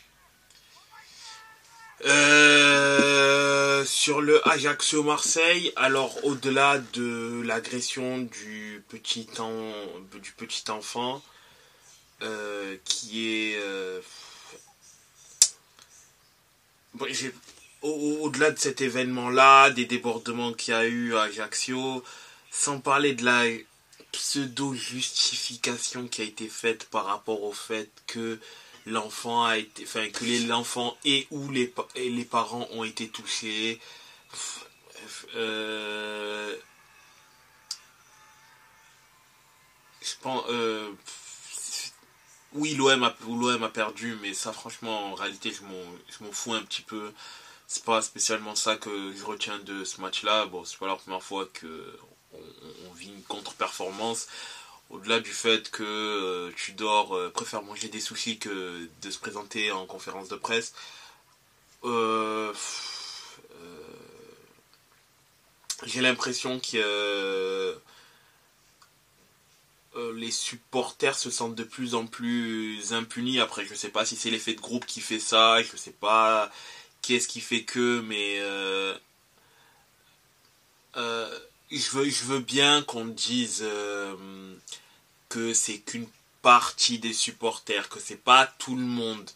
Euh, 2.05 3.85
sur 3.85 4.21
le 4.21 4.45
Ajaccio 4.47 5.03
Marseille, 5.03 5.71
alors 5.75 6.23
au-delà 6.25 6.79
de 6.93 7.41
l'agression 7.45 8.17
du 8.17 8.83
petit 8.89 9.27
du 10.21 10.31
petit 10.33 10.69
enfant 10.69 11.23
qui 12.83 13.51
est 13.53 13.59
bon, 16.95 17.05
au-delà 17.85 18.51
de 18.51 18.59
cet 18.59 18.81
événement-là, 18.81 19.69
des 19.69 19.85
débordements 19.85 20.53
qu'il 20.53 20.73
y 20.73 20.77
a 20.77 20.85
eu 20.85 21.15
à 21.15 21.23
Ajaccio, 21.23 22.03
sans 22.51 22.79
parler 22.79 23.13
de 23.13 23.23
la 23.25 23.43
pseudo-justification 24.11 26.07
qui 26.07 26.21
a 26.21 26.25
été 26.25 26.47
faite 26.47 26.85
par 26.89 27.05
rapport 27.05 27.43
au 27.43 27.51
fait 27.53 27.89
que 28.07 28.39
l'enfant 28.85 29.45
a 29.45 29.57
été, 29.57 29.83
enfin 29.83 30.09
que 30.09 30.47
l'enfant 30.47 30.97
et 31.03 31.27
ou 31.31 31.49
les, 31.49 31.73
les 31.95 32.25
parents 32.25 32.67
ont 32.71 32.83
été 32.83 33.09
touchés. 33.09 33.79
Euh, 35.35 36.55
je 40.01 40.13
pense, 40.21 40.43
euh, 40.49 40.91
oui 42.53 42.75
l'OM 42.75 43.03
a, 43.03 43.15
l'OM 43.27 43.63
a 43.63 43.69
perdu, 43.69 44.17
mais 44.21 44.33
ça 44.33 44.53
franchement 44.53 45.11
en 45.11 45.15
réalité 45.15 45.51
je 45.51 45.63
m'en, 45.63 45.83
je 46.09 46.23
m'en 46.23 46.31
fous 46.31 46.53
un 46.53 46.61
petit 46.61 46.81
peu. 46.83 47.11
C'est 47.67 47.83
pas 47.83 48.01
spécialement 48.01 48.55
ça 48.55 48.75
que 48.77 49.13
je 49.13 49.23
retiens 49.23 49.59
de 49.59 49.83
ce 49.83 50.01
match-là. 50.01 50.45
Bon, 50.45 50.63
c'est 50.65 50.77
pas 50.77 50.87
la 50.87 50.95
première 50.95 51.23
fois 51.23 51.47
que 51.53 51.97
on, 52.33 52.93
vit 52.93 53.09
une 53.09 53.23
contre-performance 53.23 54.27
au-delà 54.89 55.19
du 55.19 55.31
fait 55.31 55.71
que 55.71 55.83
euh, 55.83 56.51
Tudor 56.55 57.15
euh, 57.15 57.29
préfère 57.29 57.63
manger 57.63 57.87
des 57.87 57.99
sushis 57.99 58.37
que 58.37 58.87
de 59.01 59.11
se 59.11 59.17
présenter 59.19 59.71
en 59.71 59.85
conférence 59.85 60.29
de 60.29 60.35
presse, 60.35 60.73
euh, 61.83 62.53
j'ai 65.85 66.01
l'impression 66.01 66.59
que 66.59 67.75
les 70.15 70.31
supporters 70.31 71.17
se 71.17 71.29
sentent 71.29 71.55
de 71.55 71.63
plus 71.63 71.95
en 71.95 72.05
plus 72.05 72.93
impunis. 72.93 73.39
Après, 73.39 73.65
je 73.65 73.73
sais 73.73 73.89
pas 73.89 74.05
si 74.05 74.15
c'est 74.15 74.29
l'effet 74.29 74.53
de 74.53 74.61
groupe 74.61 74.85
qui 74.85 75.01
fait 75.01 75.19
ça, 75.19 75.61
je 75.63 75.77
sais 75.77 75.91
pas 75.91 76.51
qu'est-ce 77.05 77.27
qui 77.27 77.41
fait 77.41 77.63
que, 77.63 78.01
mais 78.01 78.39
je 81.71 81.89
veux, 81.91 82.09
je 82.09 82.23
veux 82.25 82.39
bien 82.39 82.83
qu'on 82.83 83.05
dise 83.05 83.61
euh, 83.63 84.55
que 85.29 85.53
c'est 85.53 85.79
qu'une 85.79 86.07
partie 86.41 86.99
des 86.99 87.13
supporters, 87.13 87.89
que 87.89 87.99
c'est 87.99 88.23
pas 88.23 88.47
tout 88.59 88.75
le 88.75 88.83
monde, 88.83 89.29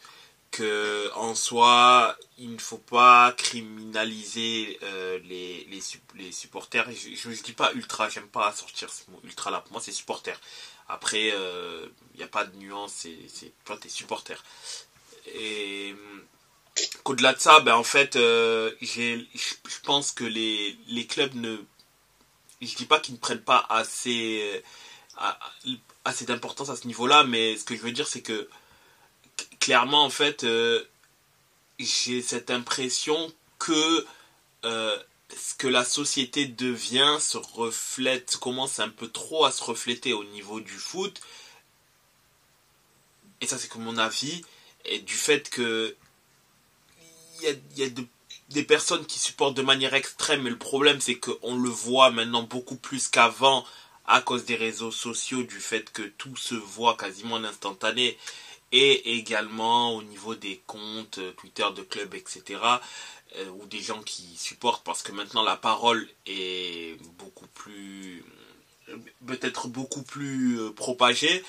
que 0.51 1.11
en 1.15 1.35
soi 1.35 2.17
il 2.37 2.53
ne 2.53 2.57
faut 2.59 2.77
pas 2.77 3.33
criminaliser 3.33 4.79
euh, 4.83 5.19
les, 5.25 5.67
les, 5.69 5.81
les, 6.15 6.31
supporters. 6.31 6.89
Je, 6.91 7.29
ne 7.29 7.35
dis 7.35 7.53
pas 7.53 7.71
ultra, 7.73 8.09
j'aime 8.09 8.27
pas 8.27 8.51
sortir 8.53 8.89
ce 8.91 9.09
mot 9.11 9.19
ultra 9.23 9.51
là. 9.51 9.61
Pour 9.61 9.73
moi 9.73 9.81
c'est 9.81 9.91
supporter. 9.91 10.39
Après 10.87 11.27
il 11.27 11.33
euh, 11.35 11.87
n'y 12.17 12.23
a 12.23 12.27
pas 12.27 12.45
de 12.45 12.55
nuance, 12.57 13.05
c'est 13.27 13.51
toi 13.65 13.77
t'es 13.79 13.89
supporter. 13.89 14.43
Et 15.35 15.95
qu'au-delà 17.03 17.33
de 17.33 17.39
ça, 17.39 17.59
ben 17.61 17.75
en 17.75 17.83
fait, 17.83 18.15
je 18.15 19.79
pense 19.83 20.11
que 20.11 20.23
les, 20.23 20.77
les 20.87 21.05
clubs 21.05 21.35
ne 21.35 21.57
je 22.61 22.75
dis 22.75 22.85
pas 22.85 22.99
qu'ils 22.99 23.15
ne 23.15 23.19
prennent 23.19 23.41
pas 23.41 23.65
assez, 23.69 24.61
euh, 25.17 25.75
assez 26.05 26.25
d'importance 26.25 26.69
à 26.69 26.75
ce 26.75 26.87
niveau-là, 26.87 27.23
mais 27.23 27.57
ce 27.57 27.63
que 27.63 27.75
je 27.75 27.81
veux 27.81 27.91
dire, 27.91 28.07
c'est 28.07 28.21
que 28.21 28.49
clairement, 29.59 30.03
en 30.03 30.09
fait, 30.09 30.43
euh, 30.43 30.83
j'ai 31.79 32.21
cette 32.21 32.51
impression 32.51 33.31
que 33.57 34.05
euh, 34.65 34.97
ce 35.35 35.55
que 35.55 35.67
la 35.67 35.85
société 35.85 36.45
devient 36.45 37.17
se 37.19 37.37
reflète, 37.37 38.37
commence 38.37 38.79
un 38.79 38.89
peu 38.89 39.07
trop 39.07 39.45
à 39.45 39.51
se 39.51 39.63
refléter 39.63 40.13
au 40.13 40.23
niveau 40.25 40.59
du 40.59 40.77
foot. 40.77 41.21
Et 43.41 43.47
ça, 43.47 43.57
c'est 43.57 43.73
mon 43.75 43.97
avis. 43.97 44.43
Et 44.85 44.99
du 44.99 45.13
fait 45.13 45.49
que 45.49 45.95
y 47.43 47.47
a, 47.47 47.55
y 47.77 47.83
a 47.83 47.89
de- 47.89 48.05
des 48.49 48.63
personnes 48.63 49.05
qui 49.05 49.19
supportent 49.19 49.55
de 49.55 49.61
manière 49.61 49.93
extrême. 49.93 50.43
Mais 50.43 50.49
le 50.49 50.57
problème, 50.57 51.01
c'est 51.01 51.15
qu'on 51.15 51.55
le 51.57 51.69
voit 51.69 52.11
maintenant 52.11 52.43
beaucoup 52.43 52.75
plus 52.77 53.07
qu'avant 53.07 53.65
à 54.05 54.21
cause 54.21 54.45
des 54.45 54.55
réseaux 54.55 54.91
sociaux, 54.91 55.43
du 55.43 55.59
fait 55.59 55.91
que 55.91 56.01
tout 56.01 56.35
se 56.35 56.55
voit 56.55 56.97
quasiment 56.97 57.35
en 57.35 57.43
instantané. 57.43 58.17
Et 58.71 59.15
également 59.17 59.95
au 59.95 60.03
niveau 60.03 60.35
des 60.35 60.61
comptes 60.67 61.17
euh, 61.17 61.31
Twitter 61.31 61.65
de 61.75 61.81
clubs, 61.81 62.13
etc 62.13 62.59
euh, 63.37 63.49
ou 63.49 63.65
des 63.65 63.79
gens 63.81 64.01
qui 64.01 64.35
supportent 64.37 64.83
parce 64.83 65.03
que 65.03 65.11
maintenant 65.11 65.43
la 65.43 65.55
parole 65.55 66.07
est 66.25 66.97
beaucoup 67.17 67.47
plus 67.47 68.23
peut-être 69.27 69.67
beaucoup 69.67 70.01
plus 70.01 70.59
euh, 70.59 70.71
propagée 70.71 71.43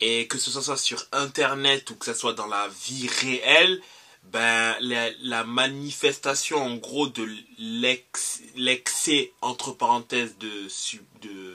et 0.00 0.26
que 0.26 0.38
ce 0.38 0.50
soit 0.50 0.76
sur 0.76 1.02
internet 1.12 1.90
ou 1.90 1.94
que 1.94 2.04
ce 2.04 2.14
soit 2.14 2.34
dans 2.34 2.46
la 2.46 2.68
vie 2.86 3.08
réelle 3.08 3.80
ben 4.32 4.76
la, 4.80 5.44
manifestation 5.44 6.62
en 6.62 6.76
gros 6.76 7.08
de 7.08 7.28
l'ex- 7.58 8.40
l'excès 8.56 9.32
entre 9.40 9.72
parenthèses 9.72 10.36
de, 10.38 10.68
de 11.22 11.54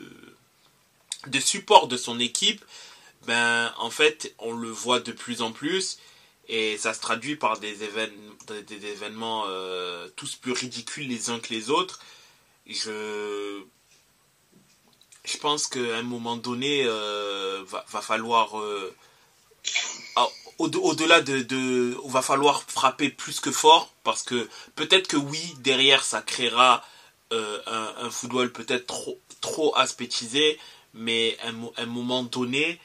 de 1.27 1.39
support 1.39 1.87
de 1.87 1.97
son 1.97 2.19
équipe 2.19 2.63
ben 3.27 3.73
en 3.77 3.89
fait 3.89 4.33
on 4.39 4.53
le 4.53 4.69
voit 4.69 4.99
de 4.99 5.11
plus 5.11 5.41
en 5.41 5.51
plus 5.51 5.99
et 6.47 6.77
ça 6.77 6.93
se 6.93 6.99
traduit 6.99 7.35
par 7.35 7.59
des, 7.59 7.75
des 7.75 8.85
événements 8.87 9.43
euh, 9.47 10.09
tous 10.15 10.35
plus 10.35 10.51
ridicules 10.51 11.07
les 11.07 11.29
uns 11.29 11.39
que 11.39 11.53
les 11.53 11.69
autres. 11.69 11.99
Je, 12.67 13.61
je 15.25 15.37
pense 15.37 15.67
qu'à 15.67 15.97
un 15.97 16.03
moment 16.03 16.37
donné, 16.37 16.83
euh, 16.85 17.63
va, 17.67 17.85
va 17.89 18.01
falloir, 18.01 18.59
euh, 18.59 18.93
au-delà 20.59 21.21
de, 21.21 21.41
de, 21.41 21.97
va 22.05 22.21
falloir 22.21 22.63
frapper 22.67 23.09
plus 23.09 23.39
que 23.39 23.51
fort 23.51 23.93
parce 24.03 24.23
que 24.23 24.49
peut-être 24.75 25.07
que 25.07 25.17
oui, 25.17 25.55
derrière 25.59 26.03
ça 26.03 26.21
créera 26.21 26.83
euh, 27.31 27.59
un, 27.97 28.09
football 28.09 28.51
peut-être 28.51 28.87
trop, 28.87 29.19
trop 29.41 29.75
aspétisé, 29.77 30.59
mais 30.93 31.37
à 31.43 31.49
un, 31.49 31.83
un 31.83 31.85
moment 31.85 32.23
donné, 32.23 32.79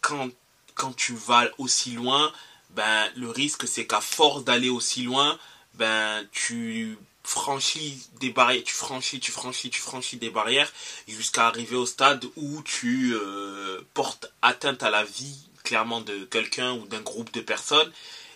quand, 0.00 0.28
quand 0.74 0.94
tu 0.96 1.14
vas 1.14 1.48
aussi 1.58 1.92
loin, 1.92 2.32
ben 2.70 3.08
le 3.16 3.30
risque 3.30 3.68
c'est 3.68 3.86
qu'à 3.86 4.00
force 4.00 4.44
d'aller 4.44 4.70
aussi 4.70 5.02
loin, 5.02 5.38
ben 5.74 6.26
tu 6.32 6.98
franchis 7.22 8.06
des 8.20 8.30
barrières, 8.30 8.64
tu 8.64 8.74
franchis, 8.74 9.18
tu 9.20 9.32
franchis, 9.32 9.70
tu 9.70 9.80
franchis 9.80 10.16
des 10.16 10.30
barrières 10.30 10.72
jusqu'à 11.08 11.46
arriver 11.46 11.76
au 11.76 11.86
stade 11.86 12.24
où 12.36 12.62
tu 12.62 13.14
euh, 13.14 13.80
portes 13.94 14.32
atteinte 14.42 14.82
à 14.82 14.90
la 14.90 15.04
vie 15.04 15.48
clairement 15.64 16.00
de 16.00 16.24
quelqu'un 16.24 16.72
ou 16.74 16.86
d'un 16.86 17.00
groupe 17.00 17.32
de 17.32 17.40
personnes 17.40 17.90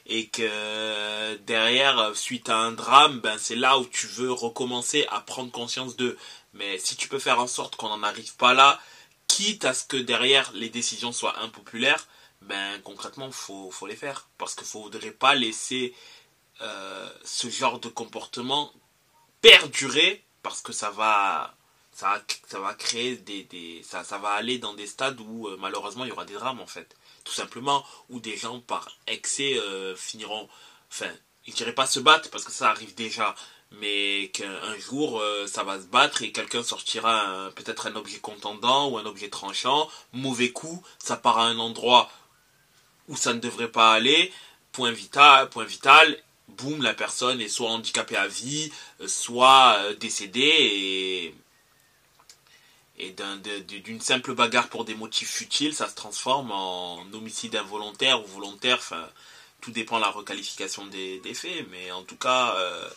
et 0.07 0.29
que 0.29 1.37
derrière 1.47 2.17
suite 2.17 2.49
à 2.49 2.57
un 2.57 2.73
drame 2.73 3.21
ben 3.21 3.37
c'est 3.39 3.57
là 3.57 3.79
où 3.79 3.87
tu 3.87 4.07
veux 4.07 4.33
recommencer 4.33 5.07
à 5.11 5.21
prendre 5.21 5.53
conscience 5.53 5.97
de 5.97 6.17
mais 6.55 6.79
si 6.79 6.97
tu 6.97 7.09
peux 7.09 7.19
faire 7.19 7.39
en 7.39 7.47
sorte 7.47 7.77
qu'on 7.77 7.91
n'en 7.91 8.03
arrive 8.03 8.35
pas 8.37 8.55
là 8.55 8.81
quitte 9.27 9.65
à 9.65 9.75
ce 9.75 9.85
que 9.85 9.99
derrière 9.99 10.51
les 10.55 10.71
décisions 10.71 11.13
soient 11.13 11.39
impopulaires 11.41 12.09
ben 12.43 12.81
concrètement 12.83 13.31
faut 13.31 13.71
faut 13.71 13.87
les 13.87 13.97
faire. 13.97 14.29
Parce 14.39 14.55
qu'il 14.55 14.67
faudrait 14.67 15.11
pas 15.11 15.35
laisser 15.35 15.95
euh, 16.61 17.11
ce 17.25 17.49
genre 17.49 17.81
de 17.81 17.89
comportement 17.89 18.73
perdurer 19.41 20.25
parce 20.43 20.63
que 20.63 20.73
ça 20.73 20.91
va 20.91 21.55
ça 21.99 22.23
ça 22.47 22.61
va 22.61 22.75
créer 22.75 23.17
des, 23.17 23.43
des 23.45 23.83
ça, 23.83 24.05
ça 24.05 24.19
va 24.19 24.31
aller 24.31 24.59
dans 24.59 24.73
des 24.73 24.87
stades 24.87 25.21
où 25.21 25.49
euh, 25.49 25.57
malheureusement 25.59 26.05
il 26.05 26.09
y 26.11 26.13
aura 26.13 26.25
des 26.25 26.35
drames 26.35 26.61
en 26.61 26.67
fait. 26.67 26.95
Tout 27.25 27.33
simplement 27.33 27.85
où 28.09 28.21
des 28.21 28.37
gens 28.37 28.61
par 28.61 28.89
excès 29.09 29.59
euh, 29.59 29.97
finiront 29.97 30.49
enfin 30.93 31.11
je 31.49 31.53
dirais 31.55 31.75
pas 31.75 31.89
se 31.89 31.99
battre 31.99 32.31
parce 32.31 32.45
que 32.45 32.53
ça 32.53 32.71
arrive 32.71 32.95
déjà 32.95 33.35
mais 33.73 34.31
qu'un 34.33 34.79
jour 34.79 35.19
euh, 35.21 35.49
ça 35.49 35.65
va 35.65 35.81
se 35.81 35.87
battre 35.87 36.23
et 36.23 36.31
quelqu'un 36.31 36.63
sortira 36.63 37.51
peut-être 37.57 37.89
un 37.89 37.97
objet 37.97 38.21
contendant 38.21 38.91
ou 38.91 38.99
un 38.99 39.07
objet 39.07 39.29
tranchant 39.29 39.91
mauvais 40.13 40.53
coup 40.53 40.81
ça 41.01 41.17
part 41.17 41.39
à 41.39 41.47
un 41.47 41.59
endroit 41.59 42.09
où 43.09 43.17
ça 43.17 43.35
ne 43.35 43.41
devrait 43.41 43.73
pas 43.73 43.93
aller, 43.95 44.33
point 44.71 44.93
vital, 44.93 45.49
point 45.49 45.65
vital, 45.65 46.17
boum, 46.49 46.83
la 46.83 46.95
personne 46.95 47.41
est 47.41 47.49
soit 47.49 47.71
handicapée 47.71 48.17
à 48.17 48.29
vie, 48.29 48.71
soit 49.07 49.95
décédée 49.99 50.41
et 50.43 51.35
et 52.99 53.15
d'une 53.63 54.01
simple 54.01 54.35
bagarre 54.35 54.69
pour 54.69 54.85
des 54.85 54.95
motifs 54.95 55.31
futiles, 55.31 55.75
ça 55.75 55.89
se 55.89 55.95
transforme 55.95 56.51
en 56.51 57.01
homicide 57.13 57.57
involontaire 57.57 58.23
ou 58.23 58.27
volontaire, 58.27 58.79
enfin, 58.79 59.09
tout 59.61 59.71
dépend 59.71 59.97
de 59.97 60.03
la 60.03 60.11
requalification 60.11 60.87
des, 60.87 61.21
faits, 61.35 61.67
mais 61.71 61.91
en 61.93 62.03
tout 62.03 62.17
cas, 62.17 62.55
euh, 62.57 62.89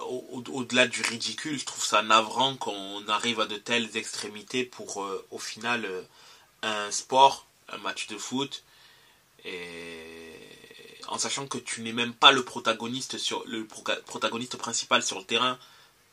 au- 0.00 0.24
au- 0.32 0.52
au-delà 0.58 0.86
du 0.86 1.02
ridicule, 1.02 1.58
je 1.58 1.64
trouve 1.64 1.84
ça 1.84 2.02
navrant 2.02 2.56
qu'on 2.56 3.06
arrive 3.08 3.40
à 3.40 3.46
de 3.46 3.56
telles 3.56 3.96
extrémités 3.96 4.64
pour, 4.64 5.02
euh, 5.04 5.24
au 5.30 5.38
final, 5.38 5.84
euh, 5.84 6.02
un 6.62 6.90
sport, 6.90 7.46
un 7.68 7.78
match 7.78 8.06
de 8.08 8.18
foot, 8.18 8.64
et 9.44 10.32
en 11.08 11.18
sachant 11.18 11.46
que 11.46 11.58
tu 11.58 11.82
n'es 11.82 11.92
même 11.92 12.14
pas 12.14 12.32
le 12.32 12.44
protagoniste 12.44 13.18
sur 13.18 13.44
le 13.46 13.66
protagoniste 13.66 14.56
principal 14.56 15.02
sur 15.02 15.18
le 15.18 15.24
terrain, 15.24 15.58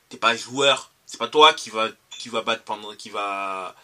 t'es 0.10 0.18
pas 0.18 0.36
joueur, 0.36 0.92
c'est 1.06 1.18
pas 1.20 1.28
toi 1.28 1.54
qui 1.54 1.70
va 1.70 1.90
qui 2.18 2.30
va 2.30 2.42
battre 2.42 2.64
pendant 2.64 2.96
qui 2.96 3.10
va 3.10 3.76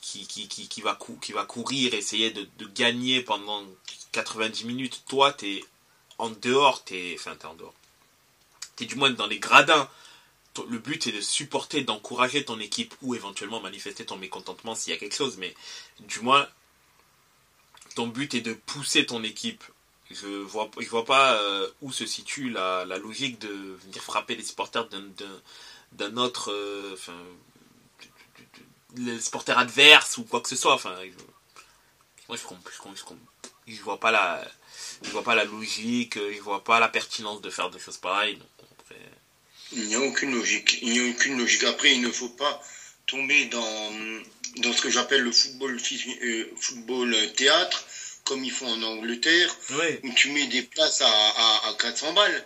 qui, 0.00 0.26
qui, 0.26 0.48
qui, 0.48 0.80
va 0.82 0.94
cou- 0.94 1.18
qui 1.20 1.32
va 1.32 1.44
courir 1.46 1.94
essayer 1.94 2.30
de, 2.30 2.46
de 2.58 2.66
gagner 2.66 3.22
pendant 3.22 3.64
90 4.12 4.64
minutes. 4.66 5.02
Toi 5.08 5.32
t'es 5.32 5.64
en 6.18 6.30
dehors 6.30 6.84
t'es 6.84 7.16
enfin 7.18 7.34
t'es 7.36 7.46
en 7.46 7.54
dehors. 7.54 7.74
T'es 8.76 8.84
du 8.86 8.96
moins 8.96 9.10
dans 9.10 9.26
les 9.26 9.38
gradins. 9.38 9.88
Le 10.68 10.78
but 10.78 11.06
est 11.08 11.12
de 11.12 11.20
supporter 11.20 11.82
d'encourager 11.82 12.44
ton 12.44 12.60
équipe 12.60 12.94
ou 13.02 13.14
éventuellement 13.16 13.60
manifester 13.60 14.04
ton 14.06 14.16
mécontentement 14.16 14.74
s'il 14.76 14.92
y 14.92 14.96
a 14.96 14.98
quelque 14.98 15.16
chose. 15.16 15.36
Mais 15.38 15.54
du 16.00 16.20
moins 16.20 16.46
ton 17.94 18.06
but 18.08 18.34
est 18.34 18.40
de 18.40 18.52
pousser 18.54 19.06
ton 19.06 19.22
équipe. 19.22 19.64
Je 20.10 20.26
vois 20.26 20.70
je 20.78 20.88
vois 20.88 21.04
pas 21.04 21.34
euh, 21.40 21.68
où 21.80 21.90
se 21.92 22.06
situe 22.06 22.50
la, 22.50 22.84
la 22.84 22.98
logique 22.98 23.38
de 23.40 23.48
venir 23.48 24.02
frapper 24.02 24.36
les 24.36 24.44
supporters 24.44 24.86
d'un 25.92 26.16
autre 26.16 26.52
euh, 26.52 26.96
les 28.96 29.20
supporters 29.20 29.58
adverses 29.58 30.18
ou 30.18 30.24
quoi 30.24 30.40
que 30.40 30.48
ce 30.48 30.56
soit 30.56 30.74
enfin 30.74 30.94
je, 31.02 31.24
moi 32.28 32.36
je 32.36 32.42
comprends 32.42 32.70
je, 32.72 32.78
comprends- 33.02 33.16
je, 33.66 33.80
vois 33.82 34.00
pas 34.00 34.10
la 34.10 34.44
je 35.02 35.10
vois 35.10 35.22
pas 35.24 35.34
la 35.34 35.44
logique 35.44 36.16
je 36.16 36.40
vois 36.40 36.64
pas 36.64 36.80
la 36.80 36.88
pertinence 36.88 37.40
de 37.42 37.50
faire 37.50 37.70
des 37.70 37.78
choses 37.78 37.98
pareilles 37.98 38.36
donc 38.36 38.68
après, 38.80 39.00
Il 39.72 39.86
n'y 39.86 39.94
a 39.94 40.00
aucune 40.00 40.32
logique. 40.34 40.78
Il 40.82 40.92
n'y 40.92 41.00
a 41.00 41.10
aucune 41.10 41.38
logique. 41.38 41.64
Après, 41.64 41.92
il 41.92 42.00
ne 42.02 42.10
faut 42.10 42.28
pas 42.30 42.62
tomber 43.06 43.46
dans, 43.46 43.92
dans 44.58 44.72
ce 44.72 44.80
que 44.82 44.90
j'appelle 44.90 45.22
le 45.22 45.32
football, 45.32 45.78
euh, 46.22 46.44
football 46.60 47.32
théâtre, 47.34 47.84
comme 48.24 48.44
ils 48.44 48.52
font 48.52 48.68
en 48.72 48.82
Angleterre, 48.82 49.54
oui 49.70 50.00
où 50.04 50.12
tu 50.14 50.30
mets 50.30 50.46
des 50.46 50.62
places 50.62 51.00
à, 51.02 51.08
à, 51.08 51.68
à 51.70 51.74
400 51.78 52.12
balles. 52.14 52.44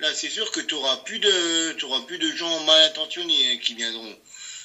Là, 0.00 0.12
c'est 0.14 0.30
sûr 0.30 0.50
que 0.50 0.60
tu 0.60 0.74
n'auras 0.74 0.96
plus, 0.98 1.20
de- 1.20 1.72
t'auras 1.78 2.02
plus 2.02 2.18
de 2.18 2.30
gens 2.32 2.64
mal 2.64 2.82
intentionnés 2.90 3.52
hein, 3.52 3.58
qui 3.62 3.74
viendront. 3.74 4.16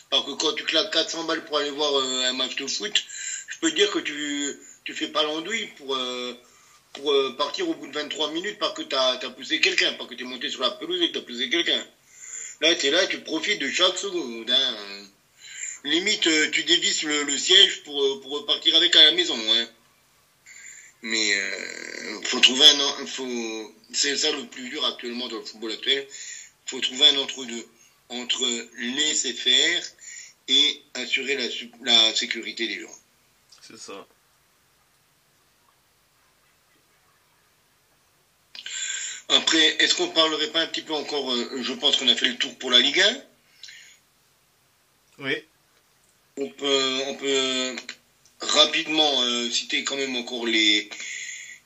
Parce 0.10 0.26
que 0.26 0.32
quand 0.32 0.54
tu 0.54 0.64
claques 0.64 0.92
400 0.92 1.26
balles 1.26 1.46
pour 1.46 1.58
aller 1.58 1.70
voir 1.70 1.96
euh, 1.96 2.24
un 2.26 2.34
match 2.34 2.56
de 2.56 2.68
foot, 2.68 3.04
je 3.48 3.58
peux 3.60 3.70
te 3.70 3.76
dire 3.76 3.92
que 3.92 4.00
tu 4.00 4.58
tu 4.86 4.96
fais 4.96 5.08
pas 5.08 5.22
l'andouille 5.24 5.68
pour, 5.78 5.94
euh, 5.94 6.34
pour 6.94 7.12
euh, 7.12 7.36
partir 7.38 7.70
au 7.70 7.76
bout 7.76 7.86
de 7.86 7.94
23 7.94 8.32
minutes 8.32 8.58
parce 8.58 8.74
que 8.74 8.82
tu 8.82 8.96
as, 8.96 9.18
poussé 9.30 9.60
quelqu'un, 9.60 9.94
parce 9.94 10.10
que 10.10 10.16
tu 10.16 10.24
es 10.24 10.26
monté 10.26 10.50
sur 10.50 10.62
la 10.62 10.72
pelouse 10.72 11.00
et 11.02 11.10
que 11.10 11.14
tu 11.14 11.20
as 11.20 11.22
poussé 11.22 11.50
quelqu'un. 11.50 11.86
Là, 12.62 12.74
tu 12.76 12.90
là, 12.90 13.06
tu 13.06 13.20
profites 13.20 13.60
de 13.60 13.70
chaque 13.70 13.98
seconde. 13.98 14.50
hein. 14.50 15.06
Limite, 15.84 16.28
tu 16.52 16.64
dévisses 16.64 17.04
le, 17.04 17.38
siège 17.38 17.84
pour, 17.84 18.20
pour 18.20 18.32
repartir 18.32 18.76
avec 18.76 18.96
à 18.96 19.04
la 19.04 19.12
maison. 19.12 19.38
Hein. 19.54 19.70
Mais 21.02 21.34
euh, 21.36 22.22
faut 22.24 22.40
trouver 22.40 22.66
un, 22.68 23.06
faut, 23.06 23.74
c'est 23.94 24.18
ça 24.18 24.32
le 24.32 24.46
plus 24.48 24.70
dur 24.70 24.84
actuellement 24.86 25.28
dans 25.28 25.38
le 25.38 25.46
football 25.46 25.72
actuel. 25.72 26.06
faut 26.66 26.82
trouver 26.82 27.08
un 27.08 27.18
entre-deux 27.18 27.66
entre 28.10 28.44
laisser 28.78 29.34
faire 29.34 29.84
et 30.50 30.82
assurer 30.96 31.36
la, 31.36 31.46
la 31.84 32.14
sécurité 32.16 32.68
des 32.68 32.82
gens. 32.82 32.96
c'est 33.62 33.78
ça 33.78 34.06
Après, 39.30 39.76
est-ce 39.84 39.94
qu'on 39.96 40.10
parlerait 40.10 40.52
pas 40.52 40.62
un 40.62 40.68
petit 40.68 40.82
peu 40.82 40.94
encore, 40.94 41.32
euh, 41.32 41.62
je 41.62 41.74
pense 41.74 41.98
qu'on 41.98 42.08
a 42.08 42.16
fait 42.16 42.28
le 42.28 42.38
tour 42.38 42.58
pour 42.58 42.72
la 42.72 42.80
Ligue 42.80 43.00
1 43.00 43.24
oui 45.20 45.36
On 46.38 46.50
peut, 46.50 47.00
on 47.08 47.14
peut 47.16 47.76
rapidement 48.42 49.22
euh, 49.22 49.50
citer 49.52 49.84
quand 49.84 49.98
même 49.98 50.16
encore 50.16 50.48
les, 50.48 50.90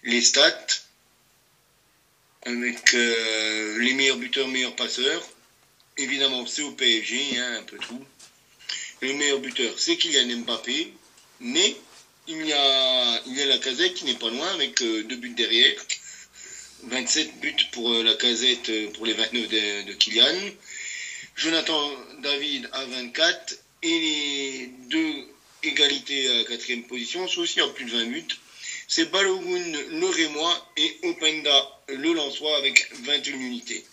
les 0.04 0.22
stats. 0.22 0.66
avec 2.46 2.94
euh, 2.96 3.78
les 3.80 3.94
meilleurs 3.94 4.18
buteurs, 4.18 4.48
meilleurs 4.50 4.76
passeurs. 4.76 5.24
Évidemment, 5.98 6.46
c'est 6.46 6.64
au 6.64 6.72
PSG, 6.72 7.38
hein, 7.38 7.60
un 7.60 7.64
peu 7.64 7.78
tout. 7.78 8.06
Le 9.04 9.12
meilleur 9.16 9.40
buteur, 9.40 9.74
c'est 9.78 9.98
Kylian 9.98 10.38
Mbappé, 10.44 10.94
mais 11.42 11.76
il 12.30 12.46
y 12.46 12.54
a, 12.54 13.22
il 13.28 13.38
y 13.38 13.42
a 13.42 13.48
la 13.48 13.58
casette 13.58 13.96
qui 13.96 14.06
n'est 14.06 14.14
pas 14.14 14.30
loin 14.30 14.48
avec 14.54 14.82
euh, 14.82 15.04
deux 15.04 15.18
buts 15.18 15.34
derrière. 15.36 15.76
27 16.84 17.42
buts 17.42 17.66
pour 17.74 17.92
euh, 17.92 18.02
la 18.04 18.14
casette 18.14 18.70
euh, 18.70 18.88
pour 18.92 19.06
les 19.06 19.12
29 19.12 19.50
de, 19.88 19.94
Kylian. 19.96 20.52
Jonathan 21.36 21.92
David 22.22 22.70
à 22.72 22.86
24 22.86 23.58
et 23.82 23.90
les 23.90 24.70
deux 24.88 25.28
égalités 25.64 26.30
à 26.30 26.38
la 26.38 26.44
quatrième 26.46 26.84
position 26.84 27.28
sont 27.28 27.42
aussi 27.42 27.60
à 27.60 27.68
plus 27.68 27.84
de 27.84 27.92
20 27.92 28.06
buts. 28.06 28.28
C'est 28.88 29.12
Balogun 29.12 29.80
le 30.00 30.06
Rémois 30.08 30.72
et 30.78 31.00
Openda 31.04 31.78
le 31.90 32.14
Lançois 32.14 32.56
avec 32.56 32.88
21 33.04 33.34
unités. 33.34 33.84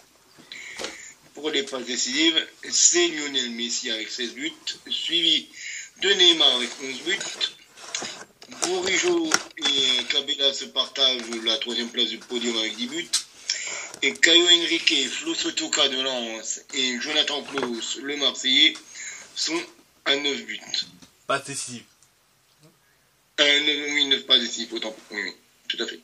Pour 1.40 1.50
les 1.50 1.62
passes 1.62 1.86
décisives, 1.86 2.46
c'est 2.68 3.08
Lionel 3.08 3.50
Messi 3.52 3.90
avec 3.90 4.10
16 4.10 4.34
buts, 4.34 4.52
suivi 4.90 5.48
de 6.02 6.10
Neymar 6.10 6.56
avec 6.56 6.68
11 6.82 7.00
buts. 7.00 7.18
Bourigeau 8.66 9.30
et 9.56 10.04
Cabella 10.10 10.52
se 10.52 10.66
partagent 10.66 11.30
la 11.42 11.56
troisième 11.56 11.88
place 11.88 12.08
du 12.08 12.18
podium 12.18 12.54
avec 12.58 12.76
10 12.76 12.86
buts. 12.88 13.08
Et 14.02 14.12
Caio 14.12 14.44
Henrique, 14.44 15.08
Flo 15.08 15.34
Sotoka 15.34 15.88
de 15.88 16.02
Lens 16.02 16.60
et 16.74 17.00
Jonathan 17.00 17.42
Klaus, 17.42 17.96
le 18.02 18.18
Marseillais, 18.18 18.74
sont 19.34 19.62
à 20.04 20.16
9 20.16 20.44
buts. 20.44 20.60
Pas 21.26 21.38
décisif. 21.38 21.84
Euh, 23.40 23.92
oui, 23.94 24.04
9 24.08 24.26
pas 24.26 24.38
décisifs, 24.38 24.70
autant. 24.74 24.94
Oui, 25.10 25.22
oui, 25.22 25.32
tout 25.68 25.82
à 25.82 25.86
fait. 25.86 26.00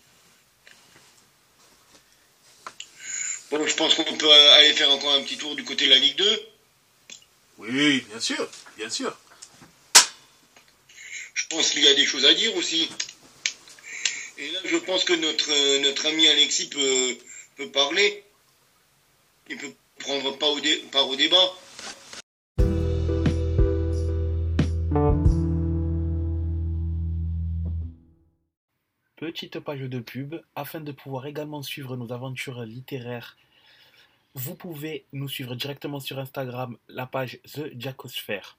Bon, 3.51 3.67
je 3.67 3.75
pense 3.75 3.95
qu'on 3.95 4.17
peut 4.17 4.31
aller 4.33 4.73
faire 4.73 4.91
encore 4.91 5.13
un 5.15 5.23
petit 5.23 5.37
tour 5.39 5.55
du 5.55 5.65
côté 5.65 5.85
de 5.87 5.91
la 5.91 5.99
Ligue 5.99 6.17
2. 6.17 6.43
Oui, 7.59 8.01
bien 8.11 8.21
sûr, 8.21 8.49
bien 8.77 8.91
sûr. 8.91 9.17
Je 11.35 11.47
pense 11.49 11.71
qu'il 11.71 11.85
y 11.85 11.89
a 11.89 11.95
des 11.95 12.07
choses 12.07 12.25
à 12.25 12.35
dire 12.35 12.55
aussi. 12.57 12.89
Et 14.39 14.51
là, 14.51 14.61
je 14.65 14.77
pense 14.77 15.05
que 15.05 15.13
notre, 15.15 15.51
euh, 15.51 15.79
notre 15.81 16.07
ami 16.07 16.27
Alexis 16.29 16.69
peut, 16.69 17.17
peut 17.57 17.71
parler. 17.71 18.25
Il 19.49 19.57
peut 19.57 19.73
prendre 20.01 20.37
part 20.39 20.51
au, 20.51 20.61
dé- 20.61 20.85
part 20.91 21.09
au 21.09 21.17
débat. 21.17 21.55
Petite 29.37 29.61
page 29.61 29.81
de 29.81 30.01
pub, 30.01 30.37
afin 30.55 30.81
de 30.81 30.93
pouvoir 30.93 31.27
également 31.27 31.61
suivre 31.61 31.95
nos 31.95 32.11
aventures 32.11 32.63
littéraires, 32.63 33.37
vous 34.33 34.55
pouvez 34.55 35.05
nous 35.13 35.29
suivre 35.29 35.55
directement 35.55 36.01
sur 36.01 36.19
Instagram, 36.19 36.79
la 36.89 37.05
page 37.05 37.39
The 37.53 37.79
Jacosphere. 37.79 38.57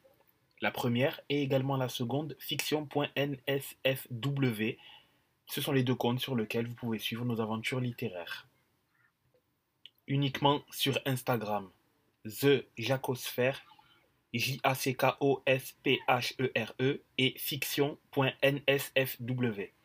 La 0.61 0.69
première 0.69 1.19
et 1.29 1.41
également 1.41 1.77
la 1.77 1.89
seconde, 1.89 2.37
fiction.nsfw. 2.37 4.77
Ce 5.47 5.61
sont 5.61 5.71
les 5.71 5.81
deux 5.81 5.95
comptes 5.95 6.19
sur 6.19 6.35
lesquels 6.35 6.67
vous 6.67 6.75
pouvez 6.75 6.99
suivre 6.99 7.25
nos 7.25 7.41
aventures 7.41 7.79
littéraires. 7.79 8.47
Uniquement 10.05 10.61
sur 10.69 10.99
Instagram, 11.07 11.71
The 12.23 12.67
Jacosphère, 12.77 13.63
J-A-C-K-O-S-P-H-E-R-E 14.31 16.83
E 16.83 17.01
et 17.17 17.33
fiction.nsfw. 17.39 19.76